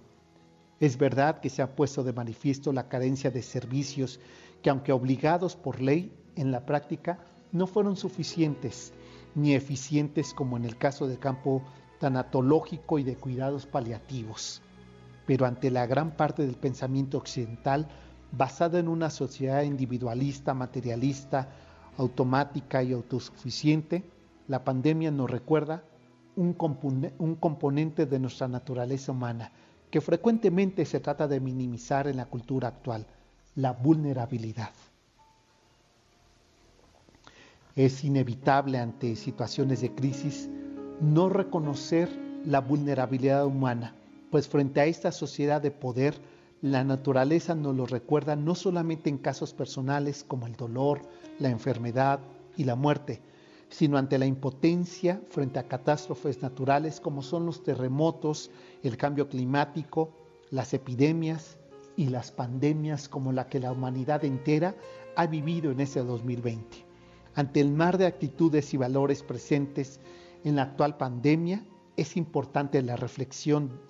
Es 0.80 0.98
verdad 0.98 1.40
que 1.40 1.50
se 1.50 1.62
ha 1.62 1.74
puesto 1.74 2.04
de 2.04 2.12
manifiesto 2.12 2.72
la 2.72 2.88
carencia 2.88 3.30
de 3.30 3.42
servicios 3.42 4.20
que, 4.62 4.70
aunque 4.70 4.92
obligados 4.92 5.56
por 5.56 5.80
ley, 5.80 6.12
en 6.36 6.52
la 6.52 6.64
práctica 6.64 7.18
no 7.50 7.66
fueron 7.66 7.96
suficientes 7.96 8.92
ni 9.34 9.54
eficientes 9.54 10.34
como 10.34 10.56
en 10.56 10.64
el 10.64 10.76
caso 10.76 11.06
del 11.08 11.18
campo 11.18 11.62
tanatológico 11.98 12.98
y 12.98 13.04
de 13.04 13.16
cuidados 13.16 13.66
paliativos. 13.66 14.62
Pero 15.26 15.46
ante 15.46 15.70
la 15.70 15.86
gran 15.86 16.12
parte 16.16 16.46
del 16.46 16.56
pensamiento 16.56 17.18
occidental, 17.18 17.88
basada 18.32 18.78
en 18.78 18.88
una 18.88 19.10
sociedad 19.10 19.62
individualista, 19.62 20.54
materialista, 20.54 21.48
automática 21.96 22.82
y 22.82 22.92
autosuficiente, 22.92 24.04
la 24.46 24.64
pandemia 24.64 25.10
nos 25.10 25.30
recuerda 25.30 25.82
un, 26.36 26.56
un, 27.18 27.34
componente 27.34 28.06
de 28.06 28.18
nuestra 28.18 28.48
naturaleza 28.48 29.12
humana 29.12 29.50
que 29.90 30.00
frecuentemente 30.00 30.84
se 30.84 31.00
trata 31.00 31.26
de 31.26 31.40
minimizar 31.40 32.06
en 32.06 32.16
la 32.16 32.26
cultura 32.26 32.68
actual, 32.68 33.06
la 33.56 33.72
vulnerabilidad. 33.72 34.70
Es 37.74 38.04
inevitable 38.04 38.78
ante 38.78 39.16
situaciones 39.16 39.80
de 39.80 39.94
crisis 39.94 40.48
no 41.00 41.28
reconocer 41.28 42.08
la 42.44 42.60
vulnerabilidad 42.60 43.46
humana, 43.46 43.94
pues 44.30 44.48
frente 44.48 44.80
a 44.80 44.86
esta 44.86 45.12
sociedad 45.12 45.62
de 45.62 45.70
poder, 45.70 46.14
la 46.60 46.82
naturaleza 46.82 47.54
nos 47.54 47.76
lo 47.76 47.86
recuerda 47.86 48.34
no 48.34 48.54
solamente 48.54 49.08
en 49.08 49.18
casos 49.18 49.54
personales 49.54 50.24
como 50.24 50.46
el 50.46 50.56
dolor, 50.56 51.02
la 51.38 51.50
enfermedad 51.50 52.20
y 52.56 52.64
la 52.64 52.74
muerte, 52.74 53.20
sino 53.68 53.96
ante 53.96 54.18
la 54.18 54.26
impotencia 54.26 55.20
frente 55.28 55.60
a 55.60 55.68
catástrofes 55.68 56.42
naturales 56.42 57.00
como 57.00 57.22
son 57.22 57.46
los 57.46 57.62
terremotos, 57.62 58.50
el 58.82 58.96
cambio 58.96 59.28
climático, 59.28 60.10
las 60.50 60.74
epidemias 60.74 61.58
y 61.96 62.08
las 62.08 62.32
pandemias 62.32 63.08
como 63.08 63.30
la 63.32 63.46
que 63.48 63.60
la 63.60 63.70
humanidad 63.70 64.24
entera 64.24 64.74
ha 65.14 65.26
vivido 65.26 65.70
en 65.70 65.80
ese 65.80 66.02
2020. 66.02 66.84
Ante 67.34 67.60
el 67.60 67.70
mar 67.70 67.98
de 67.98 68.06
actitudes 68.06 68.74
y 68.74 68.76
valores 68.78 69.22
presentes 69.22 70.00
en 70.44 70.56
la 70.56 70.62
actual 70.62 70.96
pandemia, 70.96 71.64
es 71.96 72.16
importante 72.16 72.80
la 72.82 72.96
reflexión 72.96 73.80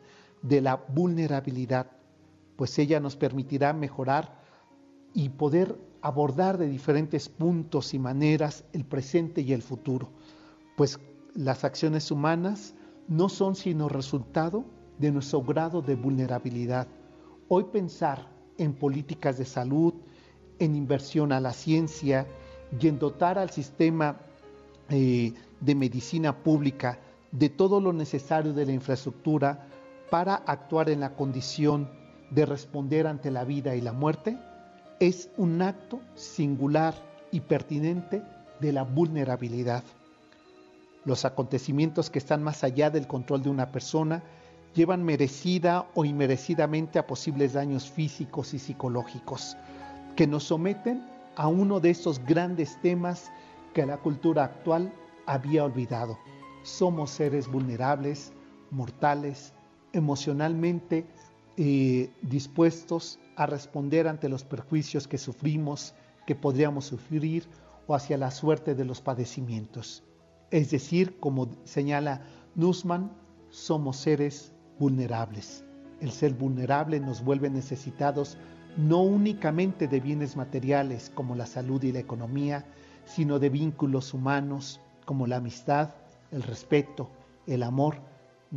de 0.42 0.60
la 0.60 0.76
vulnerabilidad, 0.76 1.90
pues 2.56 2.78
ella 2.78 3.00
nos 3.00 3.16
permitirá 3.16 3.72
mejorar 3.72 4.40
y 5.14 5.28
poder 5.30 5.78
abordar 6.00 6.58
de 6.58 6.68
diferentes 6.68 7.28
puntos 7.28 7.92
y 7.92 7.98
maneras 7.98 8.64
el 8.72 8.84
presente 8.84 9.40
y 9.42 9.52
el 9.52 9.62
futuro, 9.62 10.10
pues 10.76 10.98
las 11.34 11.64
acciones 11.64 12.10
humanas 12.10 12.74
no 13.08 13.28
son 13.28 13.56
sino 13.56 13.88
resultado 13.88 14.64
de 14.98 15.10
nuestro 15.10 15.42
grado 15.42 15.82
de 15.82 15.94
vulnerabilidad. 15.94 16.88
Hoy 17.48 17.64
pensar 17.64 18.28
en 18.58 18.74
políticas 18.74 19.38
de 19.38 19.44
salud, 19.44 19.94
en 20.58 20.74
inversión 20.74 21.32
a 21.32 21.40
la 21.40 21.52
ciencia 21.52 22.26
y 22.78 22.88
en 22.88 22.98
dotar 22.98 23.38
al 23.38 23.50
sistema 23.50 24.20
eh, 24.90 25.32
de 25.60 25.74
medicina 25.74 26.36
pública 26.42 26.98
de 27.32 27.48
todo 27.48 27.80
lo 27.80 27.92
necesario 27.92 28.52
de 28.52 28.66
la 28.66 28.72
infraestructura 28.72 29.66
para 30.10 30.34
actuar 30.34 30.88
en 30.88 31.00
la 31.00 31.14
condición 31.14 31.90
de 32.30 32.46
responder 32.46 33.06
ante 33.06 33.30
la 33.30 33.44
vida 33.44 33.74
y 33.74 33.80
la 33.80 33.92
muerte, 33.92 34.38
es 35.00 35.30
un 35.36 35.62
acto 35.62 36.00
singular 36.14 36.94
y 37.30 37.40
pertinente 37.40 38.22
de 38.60 38.72
la 38.72 38.82
vulnerabilidad. 38.82 39.84
Los 41.04 41.24
acontecimientos 41.24 42.10
que 42.10 42.18
están 42.18 42.42
más 42.42 42.64
allá 42.64 42.90
del 42.90 43.06
control 43.06 43.42
de 43.42 43.50
una 43.50 43.70
persona 43.70 44.22
llevan 44.74 45.04
merecida 45.04 45.86
o 45.94 46.04
inmerecidamente 46.04 46.98
a 46.98 47.06
posibles 47.06 47.54
daños 47.54 47.90
físicos 47.90 48.54
y 48.54 48.58
psicológicos, 48.58 49.56
que 50.16 50.26
nos 50.26 50.44
someten 50.44 51.04
a 51.36 51.48
uno 51.48 51.80
de 51.80 51.90
esos 51.90 52.18
grandes 52.24 52.80
temas 52.82 53.30
que 53.78 53.86
la 53.86 53.98
cultura 53.98 54.42
actual 54.42 54.92
había 55.24 55.64
olvidado. 55.64 56.18
Somos 56.64 57.10
seres 57.10 57.46
vulnerables, 57.46 58.32
mortales, 58.72 59.52
emocionalmente 59.92 61.06
eh, 61.56 62.10
dispuestos 62.22 63.20
a 63.36 63.46
responder 63.46 64.08
ante 64.08 64.28
los 64.28 64.42
perjuicios 64.42 65.06
que 65.06 65.16
sufrimos 65.16 65.94
que 66.26 66.34
podríamos 66.34 66.86
sufrir 66.86 67.46
o 67.86 67.94
hacia 67.94 68.18
la 68.18 68.32
suerte 68.32 68.74
de 68.74 68.84
los 68.84 69.00
padecimientos. 69.00 70.02
Es 70.50 70.72
decir, 70.72 71.20
como 71.20 71.48
señala 71.62 72.22
Nussmann, 72.56 73.12
somos 73.48 73.98
seres 73.98 74.52
vulnerables. 74.80 75.64
El 76.00 76.10
ser 76.10 76.34
vulnerable 76.34 76.98
nos 76.98 77.22
vuelve 77.22 77.48
necesitados 77.48 78.38
no 78.76 79.02
únicamente 79.02 79.86
de 79.86 80.00
bienes 80.00 80.34
materiales 80.34 81.12
como 81.14 81.36
la 81.36 81.46
salud 81.46 81.80
y 81.84 81.92
la 81.92 82.00
economía, 82.00 82.66
sino 83.14 83.38
de 83.38 83.48
vínculos 83.48 84.14
humanos 84.14 84.80
como 85.04 85.26
la 85.26 85.36
amistad, 85.36 85.94
el 86.30 86.42
respeto, 86.42 87.10
el 87.46 87.62
amor, 87.62 87.96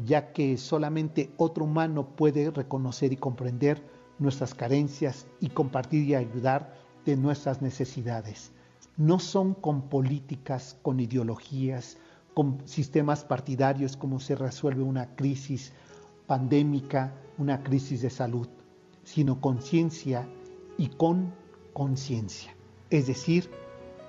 ya 0.06 0.34
que 0.34 0.58
solamente 0.58 1.32
otro 1.38 1.66
humano 1.66 2.06
puede 2.16 2.52
reconocer 2.52 3.14
y 3.14 3.18
comprender 3.18 3.82
nuestras 4.20 4.54
carencias 4.54 5.28
y 5.40 5.50
compartir 5.50 6.08
y 6.08 6.16
ayudar 6.16 6.74
de 7.06 7.18
nuestras 7.18 7.62
necesidades. 7.62 8.52
No 8.98 9.20
son 9.20 9.54
con 9.54 9.90
políticas, 9.90 10.78
con 10.82 11.00
ideologías, 11.00 11.98
con 12.34 12.62
sistemas 12.66 13.24
partidarios 13.24 13.98
como 13.98 14.20
se 14.20 14.36
resuelve 14.36 14.84
una 14.84 15.16
crisis 15.16 15.74
pandémica, 16.28 17.14
una 17.38 17.64
crisis 17.64 18.02
de 18.02 18.10
salud, 18.10 18.48
sino 19.04 19.42
conciencia 19.42 20.28
y 20.78 20.88
con 20.88 21.34
conciencia, 21.74 22.56
es 22.90 23.08
decir, 23.08 23.50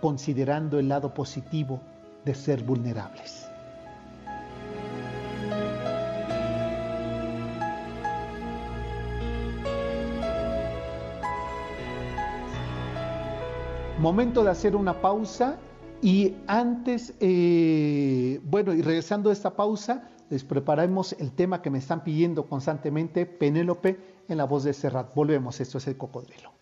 considerando 0.03 0.81
el 0.81 0.89
lado 0.89 1.15
positivo 1.15 1.81
de 2.25 2.35
ser 2.35 2.65
vulnerables. 2.65 3.47
Momento 14.01 14.43
de 14.43 14.51
hacer 14.51 14.75
una 14.75 15.01
pausa 15.01 15.57
y 16.03 16.35
antes, 16.49 17.15
eh, 17.21 18.41
bueno, 18.43 18.75
y 18.75 18.83
regresando 18.83 19.31
a 19.31 19.33
esta 19.33 19.55
pausa, 19.55 20.11
les 20.31 20.43
preparamos 20.43 21.13
el 21.21 21.31
tema 21.31 21.63
que 21.63 21.71
me 21.71 21.79
están 21.79 22.03
pidiendo 22.03 22.49
constantemente, 22.49 23.25
Penélope, 23.25 24.01
en 24.29 24.39
la 24.39 24.45
voz 24.47 24.65
de 24.65 24.73
Serrat. 24.73 25.15
Volvemos, 25.15 25.61
esto 25.61 25.79
es 25.79 25.87
el 25.87 25.97
cocodrilo. 25.97 26.62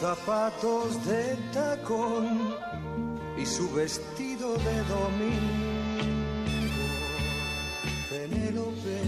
zapatos 0.00 1.04
de 1.06 1.36
tacón 1.52 2.54
y 3.36 3.44
su 3.44 3.68
vestido 3.72 4.54
de 4.54 4.76
domingo. 4.84 5.88
Penélope 8.08 9.00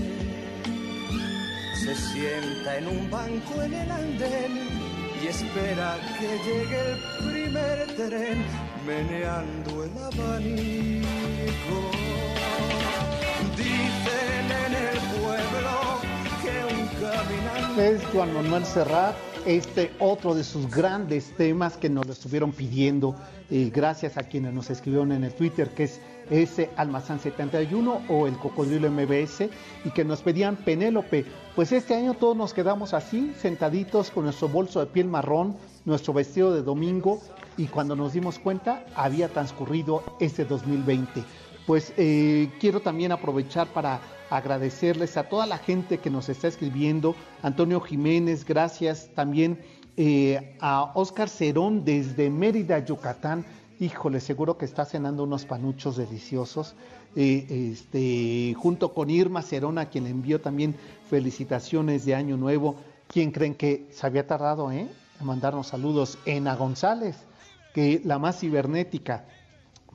se 1.82 1.94
sienta 1.94 2.78
en 2.78 2.88
un 2.88 3.10
banco 3.10 3.62
en 3.62 3.74
el 3.74 3.90
andén 3.90 4.68
y 5.22 5.26
espera 5.28 5.96
que 6.18 6.28
llegue 6.46 6.80
el 6.90 6.98
primer 7.30 7.86
tren 7.96 8.44
meneando 8.84 9.84
el 9.84 9.92
abanico. 9.96 11.78
Dicen 13.56 14.46
en 14.64 14.74
el 14.74 14.98
pueblo 15.20 16.09
es 17.78 18.04
Juan 18.12 18.34
Manuel 18.34 18.64
Serrat, 18.64 19.14
este 19.46 19.90
otro 19.98 20.34
de 20.34 20.44
sus 20.44 20.70
grandes 20.70 21.34
temas 21.36 21.76
que 21.76 21.88
nos 21.88 22.06
lo 22.06 22.12
estuvieron 22.12 22.52
pidiendo, 22.52 23.14
eh, 23.50 23.70
gracias 23.72 24.18
a 24.18 24.24
quienes 24.24 24.52
nos 24.52 24.70
escribieron 24.70 25.12
en 25.12 25.24
el 25.24 25.32
Twitter, 25.32 25.70
que 25.70 25.84
es 25.84 26.00
ese 26.28 26.70
Almazán 26.76 27.20
71 27.20 28.02
o 28.08 28.26
el 28.26 28.36
Cocodrilo 28.36 28.90
MBS, 28.90 29.48
y 29.84 29.90
que 29.90 30.04
nos 30.04 30.20
pedían 30.22 30.56
Penélope. 30.56 31.24
Pues 31.56 31.72
este 31.72 31.94
año 31.94 32.14
todos 32.14 32.36
nos 32.36 32.52
quedamos 32.52 32.92
así, 32.92 33.32
sentaditos 33.38 34.10
con 34.10 34.24
nuestro 34.24 34.48
bolso 34.48 34.80
de 34.80 34.86
piel 34.86 35.08
marrón, 35.08 35.56
nuestro 35.84 36.12
vestido 36.12 36.52
de 36.52 36.62
domingo, 36.62 37.20
y 37.56 37.66
cuando 37.66 37.96
nos 37.96 38.12
dimos 38.12 38.38
cuenta 38.38 38.84
había 38.94 39.28
transcurrido 39.28 40.02
este 40.20 40.44
2020. 40.44 41.22
Pues 41.66 41.92
eh, 41.96 42.50
quiero 42.60 42.80
también 42.80 43.12
aprovechar 43.12 43.68
para 43.68 44.00
agradecerles 44.30 45.16
a 45.16 45.28
toda 45.28 45.46
la 45.46 45.58
gente 45.58 45.98
que 45.98 46.08
nos 46.08 46.28
está 46.28 46.48
escribiendo. 46.48 47.14
Antonio 47.42 47.80
Jiménez, 47.80 48.44
gracias. 48.44 49.10
También 49.14 49.58
eh, 49.96 50.56
a 50.60 50.92
Oscar 50.94 51.28
Cerón 51.28 51.84
desde 51.84 52.30
Mérida, 52.30 52.78
Yucatán. 52.78 53.44
Híjole, 53.80 54.20
seguro 54.20 54.56
que 54.56 54.64
está 54.64 54.84
cenando 54.84 55.24
unos 55.24 55.44
panuchos 55.44 55.96
deliciosos. 55.96 56.76
Eh, 57.16 57.72
este, 57.72 58.54
junto 58.56 58.94
con 58.94 59.10
Irma 59.10 59.42
Cerón, 59.42 59.78
a 59.78 59.86
quien 59.86 60.06
envió 60.06 60.40
también 60.40 60.76
felicitaciones 61.08 62.04
de 62.04 62.14
Año 62.14 62.36
Nuevo. 62.36 62.76
¿Quién 63.08 63.32
creen 63.32 63.56
que 63.56 63.88
se 63.90 64.06
había 64.06 64.26
tardado 64.26 64.70
eh, 64.70 64.86
en 65.20 65.26
mandarnos 65.26 65.66
saludos? 65.66 66.18
Ena 66.24 66.54
González, 66.54 67.16
que 67.74 68.00
la 68.04 68.20
más 68.20 68.38
cibernética, 68.38 69.24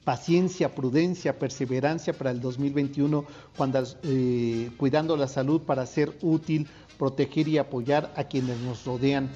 paciencia, 0.06 0.74
prudencia, 0.74 1.38
perseverancia 1.38 2.14
para 2.14 2.32
el 2.32 2.39
2021, 2.39 3.26
cuando, 3.58 3.84
eh, 4.03 4.70
cuidando 4.78 5.18
la 5.18 5.28
salud 5.28 5.62
para 5.62 5.86
ser 5.86 6.16
útil, 6.22 6.68
proteger 6.97 7.47
y 7.47 7.58
apoyar 7.58 8.14
a 8.16 8.24
quienes 8.24 8.58
nos 8.60 8.86
rodean. 8.86 9.30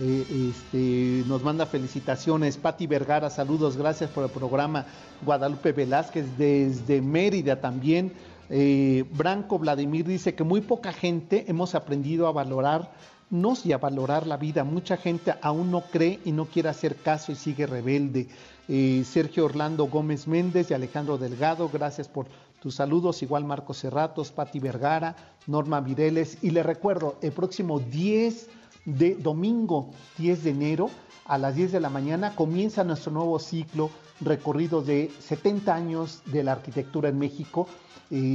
Eh, 0.00 0.50
este, 0.50 1.22
nos 1.28 1.44
manda 1.44 1.66
felicitaciones. 1.66 2.56
Patti 2.56 2.88
Vergara, 2.88 3.30
saludos, 3.30 3.76
gracias 3.76 4.10
por 4.10 4.24
el 4.24 4.30
programa. 4.30 4.86
Guadalupe 5.24 5.72
Velázquez 5.72 6.26
desde 6.36 7.00
Mérida 7.00 7.60
también. 7.60 8.12
Eh, 8.50 9.04
Branco 9.12 9.58
Vladimir 9.58 10.06
dice 10.06 10.34
que 10.34 10.42
muy 10.42 10.62
poca 10.62 10.92
gente 10.92 11.44
hemos 11.48 11.74
aprendido 11.74 12.26
a 12.26 12.32
valorarnos 12.32 13.64
y 13.64 13.72
a 13.72 13.78
valorar 13.78 14.26
la 14.26 14.36
vida. 14.36 14.64
Mucha 14.64 14.96
gente 14.96 15.34
aún 15.40 15.70
no 15.70 15.82
cree 15.82 16.18
y 16.24 16.32
no 16.32 16.46
quiere 16.46 16.70
hacer 16.70 16.96
caso 16.96 17.30
y 17.30 17.36
sigue 17.36 17.66
rebelde. 17.66 18.26
Sergio 18.66 19.44
Orlando 19.44 19.86
Gómez 19.86 20.26
Méndez 20.26 20.70
y 20.70 20.74
Alejandro 20.74 21.18
Delgado, 21.18 21.68
gracias 21.72 22.08
por 22.08 22.26
tus 22.60 22.76
saludos, 22.76 23.22
igual 23.22 23.44
Marcos 23.44 23.80
Cerratos, 23.80 24.32
Pati 24.32 24.58
Vergara, 24.58 25.16
Norma 25.46 25.82
Mireles, 25.82 26.38
y 26.40 26.50
le 26.50 26.62
recuerdo, 26.62 27.16
el 27.20 27.32
próximo 27.32 27.78
10 27.78 28.48
de 28.86 29.16
domingo, 29.16 29.90
10 30.16 30.44
de 30.44 30.50
enero, 30.50 30.90
a 31.26 31.36
las 31.36 31.56
10 31.56 31.72
de 31.72 31.80
la 31.80 31.90
mañana, 31.90 32.34
comienza 32.34 32.84
nuestro 32.84 33.12
nuevo 33.12 33.38
ciclo 33.38 33.90
recorrido 34.20 34.80
de 34.80 35.10
70 35.20 35.74
años 35.74 36.22
de 36.26 36.42
la 36.42 36.52
arquitectura 36.52 37.08
en 37.10 37.18
México, 37.18 37.66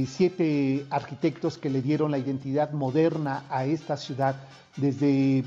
siete 0.06 0.86
arquitectos 0.90 1.56
que 1.56 1.70
le 1.70 1.80
dieron 1.82 2.10
la 2.10 2.18
identidad 2.18 2.72
moderna 2.72 3.44
a 3.48 3.64
esta 3.64 3.96
ciudad, 3.96 4.36
desde 4.76 5.44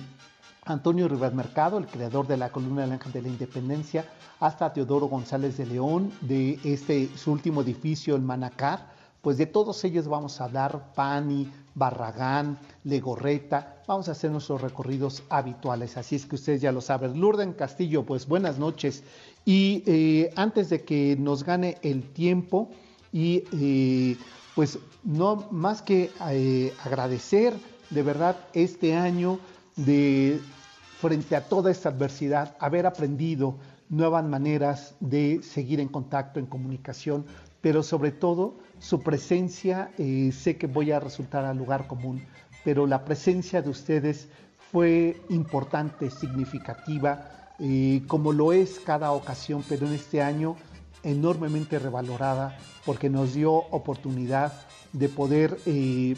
Antonio 0.66 1.08
Rivas 1.08 1.34
Mercado, 1.34 1.78
el 1.78 1.88
creador 1.88 2.28
de 2.28 2.38
la 2.38 2.52
columna 2.52 2.84
del 2.84 2.94
Ángel 2.94 3.12
de 3.12 3.22
la 3.22 3.28
Independencia, 3.28 4.06
hasta 4.40 4.72
Teodoro 4.72 5.08
González 5.08 5.58
de 5.58 5.66
León, 5.66 6.12
de 6.22 6.60
este 6.64 7.10
su 7.18 7.32
último 7.32 7.62
edificio, 7.62 8.16
el 8.16 8.22
Manacar, 8.22 8.94
pues 9.22 9.38
de 9.38 9.46
todos 9.46 9.84
ellos 9.84 10.08
vamos 10.08 10.40
a 10.40 10.46
hablar, 10.46 10.94
Pani, 10.96 11.50
Barragán, 11.76 12.60
Legorreta, 12.84 13.82
vamos 13.88 14.08
a 14.08 14.12
hacer 14.12 14.32
nuestros 14.32 14.62
recorridos 14.62 15.24
habituales, 15.30 15.98
así 15.98 16.16
es 16.16 16.26
que 16.26 16.36
ustedes 16.36 16.62
ya 16.62 16.72
lo 16.72 16.82
saben. 16.82 17.20
Lourdes 17.20 17.56
Castillo, 17.56 18.04
pues 18.06 18.28
buenas 18.28 18.58
noches. 18.60 19.04
Y 19.46 19.84
eh, 19.86 20.34
antes 20.36 20.70
de 20.70 20.84
que 20.84 21.16
nos 21.18 21.44
gane 21.44 21.78
el 21.82 22.04
tiempo, 22.04 22.70
y 23.14 23.44
eh, 23.54 24.18
pues 24.56 24.80
no 25.04 25.48
más 25.52 25.82
que 25.82 26.12
eh, 26.30 26.74
agradecer 26.84 27.54
de 27.92 28.04
verdad 28.04 28.38
este 28.54 28.96
año 28.96 29.40
de 29.76 30.40
frente 31.00 31.36
a 31.36 31.48
toda 31.48 31.72
esta 31.72 31.90
adversidad, 31.90 32.56
haber 32.60 32.86
aprendido 32.86 33.58
nuevas 33.90 34.24
maneras 34.24 34.96
de 35.00 35.42
seguir 35.44 35.80
en 35.80 35.88
contacto, 35.88 36.40
en 36.40 36.46
comunicación, 36.46 37.26
pero 37.62 37.84
sobre 37.84 38.12
todo 38.12 38.56
su 38.80 39.02
presencia, 39.02 39.92
eh, 39.98 40.32
sé 40.32 40.58
que 40.58 40.68
voy 40.68 40.92
a 40.92 41.00
resultar 41.00 41.46
al 41.46 41.58
lugar 41.58 41.88
común, 41.88 42.24
pero 42.64 42.88
la 42.88 43.06
presencia 43.06 43.62
de 43.62 43.70
ustedes 43.70 44.28
fue 44.72 45.22
importante, 45.30 46.10
significativa, 46.10 47.30
eh, 47.60 48.02
como 48.08 48.34
lo 48.34 48.52
es 48.52 48.80
cada 48.80 49.12
ocasión, 49.12 49.64
pero 49.70 49.88
en 49.88 49.94
este 49.94 50.22
año 50.22 50.56
enormemente 51.04 51.80
revalorada 51.80 52.58
porque 52.86 53.10
nos 53.10 53.34
dio 53.34 53.54
oportunidad 53.54 54.54
de 54.94 55.10
poder 55.10 55.58
eh, 55.66 56.16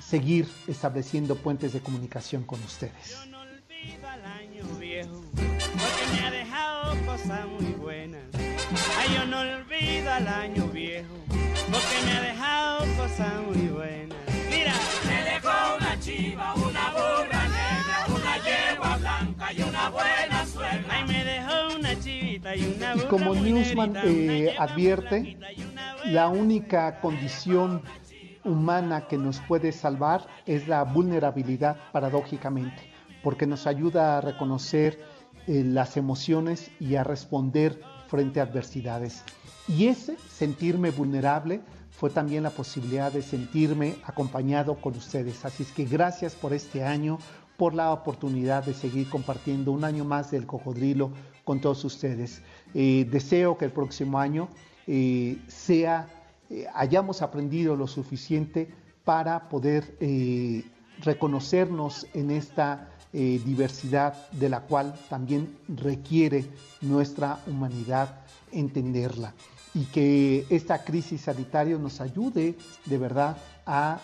seguir 0.00 0.48
estableciendo 0.66 1.36
puentes 1.36 1.72
de 1.72 1.80
comunicación 1.80 2.44
con 2.44 2.62
ustedes. 2.62 3.10
Yo 3.10 3.26
no 3.26 3.40
olvido 3.40 4.08
al 4.08 4.24
año 4.24 4.64
viejo, 4.78 5.24
porque 5.34 6.12
me 6.12 6.26
ha 6.26 6.30
dejado 6.30 7.06
cosas 7.06 7.46
muy 7.46 7.72
buenas. 7.72 8.22
Ay, 8.98 9.14
yo 9.14 9.24
no 9.26 9.40
olvido 9.40 10.12
al 10.12 10.28
año 10.28 10.66
viejo, 10.68 11.14
porque 11.28 12.04
me 12.04 12.12
ha 12.12 12.20
dejado 12.20 12.86
cosas 12.96 13.32
muy 13.46 13.68
buenas. 13.68 14.18
Mira, 14.50 14.74
me 15.06 15.30
dejó 15.30 15.76
una 15.76 16.00
chiva, 16.00 16.54
una 16.54 16.90
burra 16.90 17.48
negra, 17.48 18.06
una 18.08 18.36
yegua 18.38 18.96
blanca 18.96 19.52
y 19.52 19.62
una 19.62 19.90
buena 19.90 20.46
suegra. 20.46 20.84
Ay, 20.90 21.04
me 21.06 21.24
dejó 21.24 21.76
una 21.76 22.00
chivita 22.00 22.56
y 22.56 22.74
una 22.76 22.94
burra 22.94 23.04
Y 23.04 23.08
como 23.08 23.34
Newsman 23.34 23.96
eh, 24.04 24.54
advierte, 24.58 25.38
la 26.04 26.28
única 26.28 27.00
condición 27.00 27.82
humana 28.44 29.06
que 29.08 29.18
nos 29.18 29.40
puede 29.40 29.72
salvar 29.72 30.26
es 30.46 30.68
la 30.68 30.84
vulnerabilidad, 30.84 31.76
paradójicamente, 31.92 32.90
porque 33.22 33.46
nos 33.46 33.66
ayuda 33.66 34.18
a 34.18 34.20
reconocer 34.20 35.00
eh, 35.46 35.62
las 35.64 35.96
emociones 35.96 36.70
y 36.80 36.96
a 36.96 37.04
responder 37.04 37.80
frente 38.08 38.40
a 38.40 38.44
adversidades. 38.44 39.24
Y 39.66 39.86
ese 39.86 40.16
sentirme 40.28 40.90
vulnerable 40.90 41.60
fue 41.90 42.10
también 42.10 42.42
la 42.42 42.50
posibilidad 42.50 43.12
de 43.12 43.22
sentirme 43.22 43.96
acompañado 44.04 44.80
con 44.80 44.96
ustedes. 44.96 45.44
Así 45.44 45.64
es 45.64 45.72
que 45.72 45.84
gracias 45.84 46.34
por 46.34 46.52
este 46.52 46.84
año, 46.84 47.18
por 47.56 47.74
la 47.74 47.92
oportunidad 47.92 48.64
de 48.64 48.72
seguir 48.72 49.10
compartiendo 49.10 49.72
un 49.72 49.84
año 49.84 50.04
más 50.04 50.30
del 50.30 50.46
cocodrilo 50.46 51.10
con 51.44 51.60
todos 51.60 51.84
ustedes. 51.84 52.42
Eh, 52.72 53.06
deseo 53.10 53.58
que 53.58 53.64
el 53.64 53.72
próximo 53.72 54.18
año 54.18 54.48
eh, 54.86 55.38
sea 55.48 56.08
eh, 56.50 56.66
hayamos 56.74 57.20
aprendido 57.20 57.76
lo 57.76 57.86
suficiente 57.86 58.68
para 59.04 59.48
poder 59.50 59.96
eh, 60.00 60.64
reconocernos 61.00 62.06
en 62.14 62.30
esta 62.30 62.88
eh, 63.12 63.40
diversidad 63.44 64.30
de 64.32 64.48
la 64.48 64.60
cual 64.60 64.94
también 65.10 65.58
requiere 65.68 66.46
nuestra 66.80 67.38
humanidad 67.46 68.20
entenderla 68.50 69.34
y 69.74 69.84
que 69.84 70.46
esta 70.48 70.84
crisis 70.84 71.22
sanitaria 71.22 71.76
nos 71.76 72.00
ayude 72.00 72.56
de 72.86 72.98
verdad 72.98 73.36
a, 73.66 74.00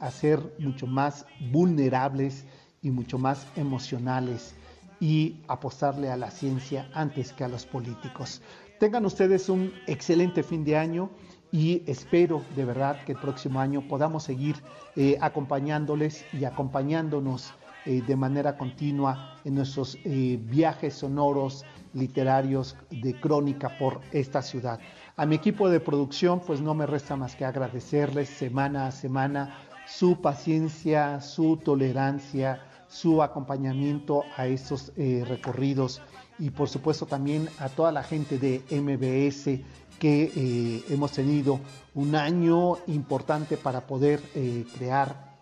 a 0.00 0.10
ser 0.10 0.54
mucho 0.58 0.86
más 0.86 1.24
vulnerables 1.50 2.44
y 2.82 2.90
mucho 2.90 3.18
más 3.18 3.46
emocionales 3.56 4.54
y 5.00 5.40
apostarle 5.48 6.10
a 6.10 6.16
la 6.18 6.30
ciencia 6.30 6.90
antes 6.92 7.32
que 7.32 7.44
a 7.44 7.48
los 7.48 7.64
políticos. 7.64 8.42
Tengan 8.78 9.06
ustedes 9.06 9.48
un 9.48 9.72
excelente 9.86 10.42
fin 10.42 10.62
de 10.64 10.76
año 10.76 11.10
y 11.50 11.82
espero 11.86 12.42
de 12.56 12.64
verdad 12.64 13.02
que 13.04 13.12
el 13.12 13.18
próximo 13.18 13.60
año 13.60 13.86
podamos 13.88 14.24
seguir 14.24 14.56
eh, 14.96 15.16
acompañándoles 15.20 16.24
y 16.32 16.44
acompañándonos 16.44 17.54
eh, 17.86 18.02
de 18.06 18.16
manera 18.16 18.58
continua 18.58 19.36
en 19.44 19.54
nuestros 19.54 19.96
eh, 20.04 20.38
viajes 20.42 20.94
sonoros, 20.94 21.64
literarios, 21.94 22.76
de 22.90 23.18
crónica 23.18 23.78
por 23.78 24.00
esta 24.12 24.42
ciudad. 24.42 24.78
A 25.16 25.24
mi 25.24 25.36
equipo 25.36 25.70
de 25.70 25.80
producción 25.80 26.40
pues 26.40 26.60
no 26.60 26.74
me 26.74 26.86
resta 26.86 27.16
más 27.16 27.34
que 27.34 27.44
agradecerles 27.44 28.28
semana 28.28 28.86
a 28.86 28.92
semana 28.92 29.58
su 29.86 30.20
paciencia, 30.20 31.20
su 31.22 31.56
tolerancia, 31.56 32.60
su 32.88 33.22
acompañamiento 33.22 34.24
a 34.36 34.46
estos 34.46 34.92
recorridos 34.96 36.02
y 36.38 36.50
por 36.50 36.68
supuesto 36.68 37.06
también 37.06 37.48
a 37.58 37.68
toda 37.68 37.90
la 37.90 38.02
gente 38.02 38.38
de 38.38 38.62
MBS 38.70 39.60
que 39.98 40.32
eh, 40.34 40.84
hemos 40.88 41.12
tenido 41.12 41.60
un 41.94 42.14
año 42.14 42.76
importante 42.86 43.56
para 43.56 43.86
poder 43.86 44.22
eh, 44.34 44.64
crear 44.76 45.36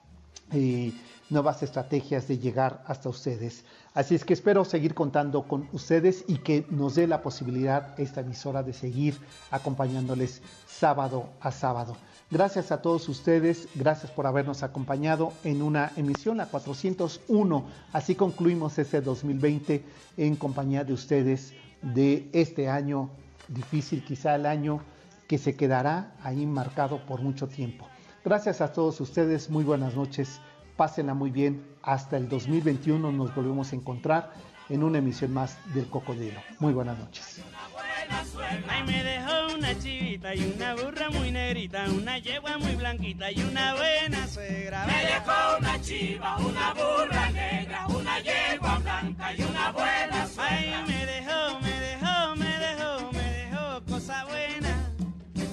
eh, 0.53 0.93
nuevas 1.29 1.63
estrategias 1.63 2.29
de 2.29 2.39
llegar 2.39 2.83
hasta 2.87 3.09
ustedes. 3.09 3.65
Así 3.95 4.15
es 4.15 4.25
que 4.25 4.35
espero 4.35 4.65
seguir 4.65 4.95
contando 4.95 5.43
con 5.43 5.69
ustedes 5.73 6.25
y 6.29 6.39
que 6.39 6.67
nos 6.71 6.95
dé 6.95 7.07
la 7.07 7.23
posibilidad 7.23 7.99
esta 7.99 8.21
emisora 8.21 8.63
de 8.63 8.73
seguir 8.73 9.19
acompañándoles 9.51 10.43
sábado 10.67 11.31
a 11.41 11.51
sábado. 11.51 11.97
Gracias 12.31 12.73
a 12.73 12.83
todos 12.83 13.09
ustedes, 13.09 13.69
gracias 13.75 14.11
por 14.11 14.27
habernos 14.27 14.63
acompañado 14.63 15.33
en 15.45 15.63
una 15.63 15.93
emisión, 15.97 16.39
la 16.39 16.47
401. 16.47 17.65
Así 17.93 18.15
concluimos 18.15 18.79
este 18.79 19.01
2020 19.01 19.85
en 20.17 20.37
compañía 20.37 20.85
de 20.85 20.93
ustedes 20.93 21.53
de 21.83 22.29
este 22.33 22.69
año 22.69 23.11
difícil, 23.49 24.05
quizá 24.05 24.35
el 24.35 24.47
año 24.47 24.81
que 25.29 25.39
se 25.39 25.57
quedará 25.57 26.13
ahí 26.23 26.47
marcado 26.47 27.05
por 27.07 27.21
mucho 27.23 27.49
tiempo. 27.49 27.87
Gracias 28.25 28.61
a 28.61 28.73
todos 28.73 29.01
ustedes, 29.01 29.51
muy 29.51 29.65
buenas 29.65 29.95
noches, 29.95 30.41
pásenla 30.77 31.15
muy 31.15 31.31
bien. 31.31 31.65
Hasta 31.83 32.17
el 32.17 32.29
2021 32.29 33.13
nos 33.13 33.35
volvemos 33.35 33.73
a 33.73 33.77
encontrar 33.77 34.33
en 34.69 34.83
una 34.83 34.99
emisión 34.99 35.33
más 35.33 35.59
del 35.75 35.87
Cocodrilo. 35.89 36.41
Muy 36.59 36.73
buenas 36.73 36.99
noches. 36.99 37.41
Ay, 38.69 38.83
me 38.85 39.03
dejó 39.03 39.55
una 39.55 39.77
chivita 39.79 40.35
y 40.35 40.53
una 40.55 40.75
burra 40.75 41.11
muy 41.11 41.31
negrita, 41.31 41.87
una 41.91 42.19
yegua 42.19 42.57
muy 42.59 42.75
blanquita 42.77 43.31
y 43.33 43.43
una 43.43 43.75
buena 43.75 44.27
suegra. 44.29 44.87
Me 44.87 45.07
dejó 45.07 45.59
una 45.59 45.81
chiva, 45.81 46.37
una 46.39 46.75
burra 46.75 47.31
negra, 47.31 47.87
una 47.89 48.19
yegua 48.21 48.79
blanca 48.79 49.35
y 49.35 49.43
una 49.43 49.73
buena 49.73 50.23
Ay, 50.23 50.29
suegra. 50.29 50.85
me 50.87 51.07
dejó, 51.07 51.61
me 51.61 51.66
dejó, 51.66 51.66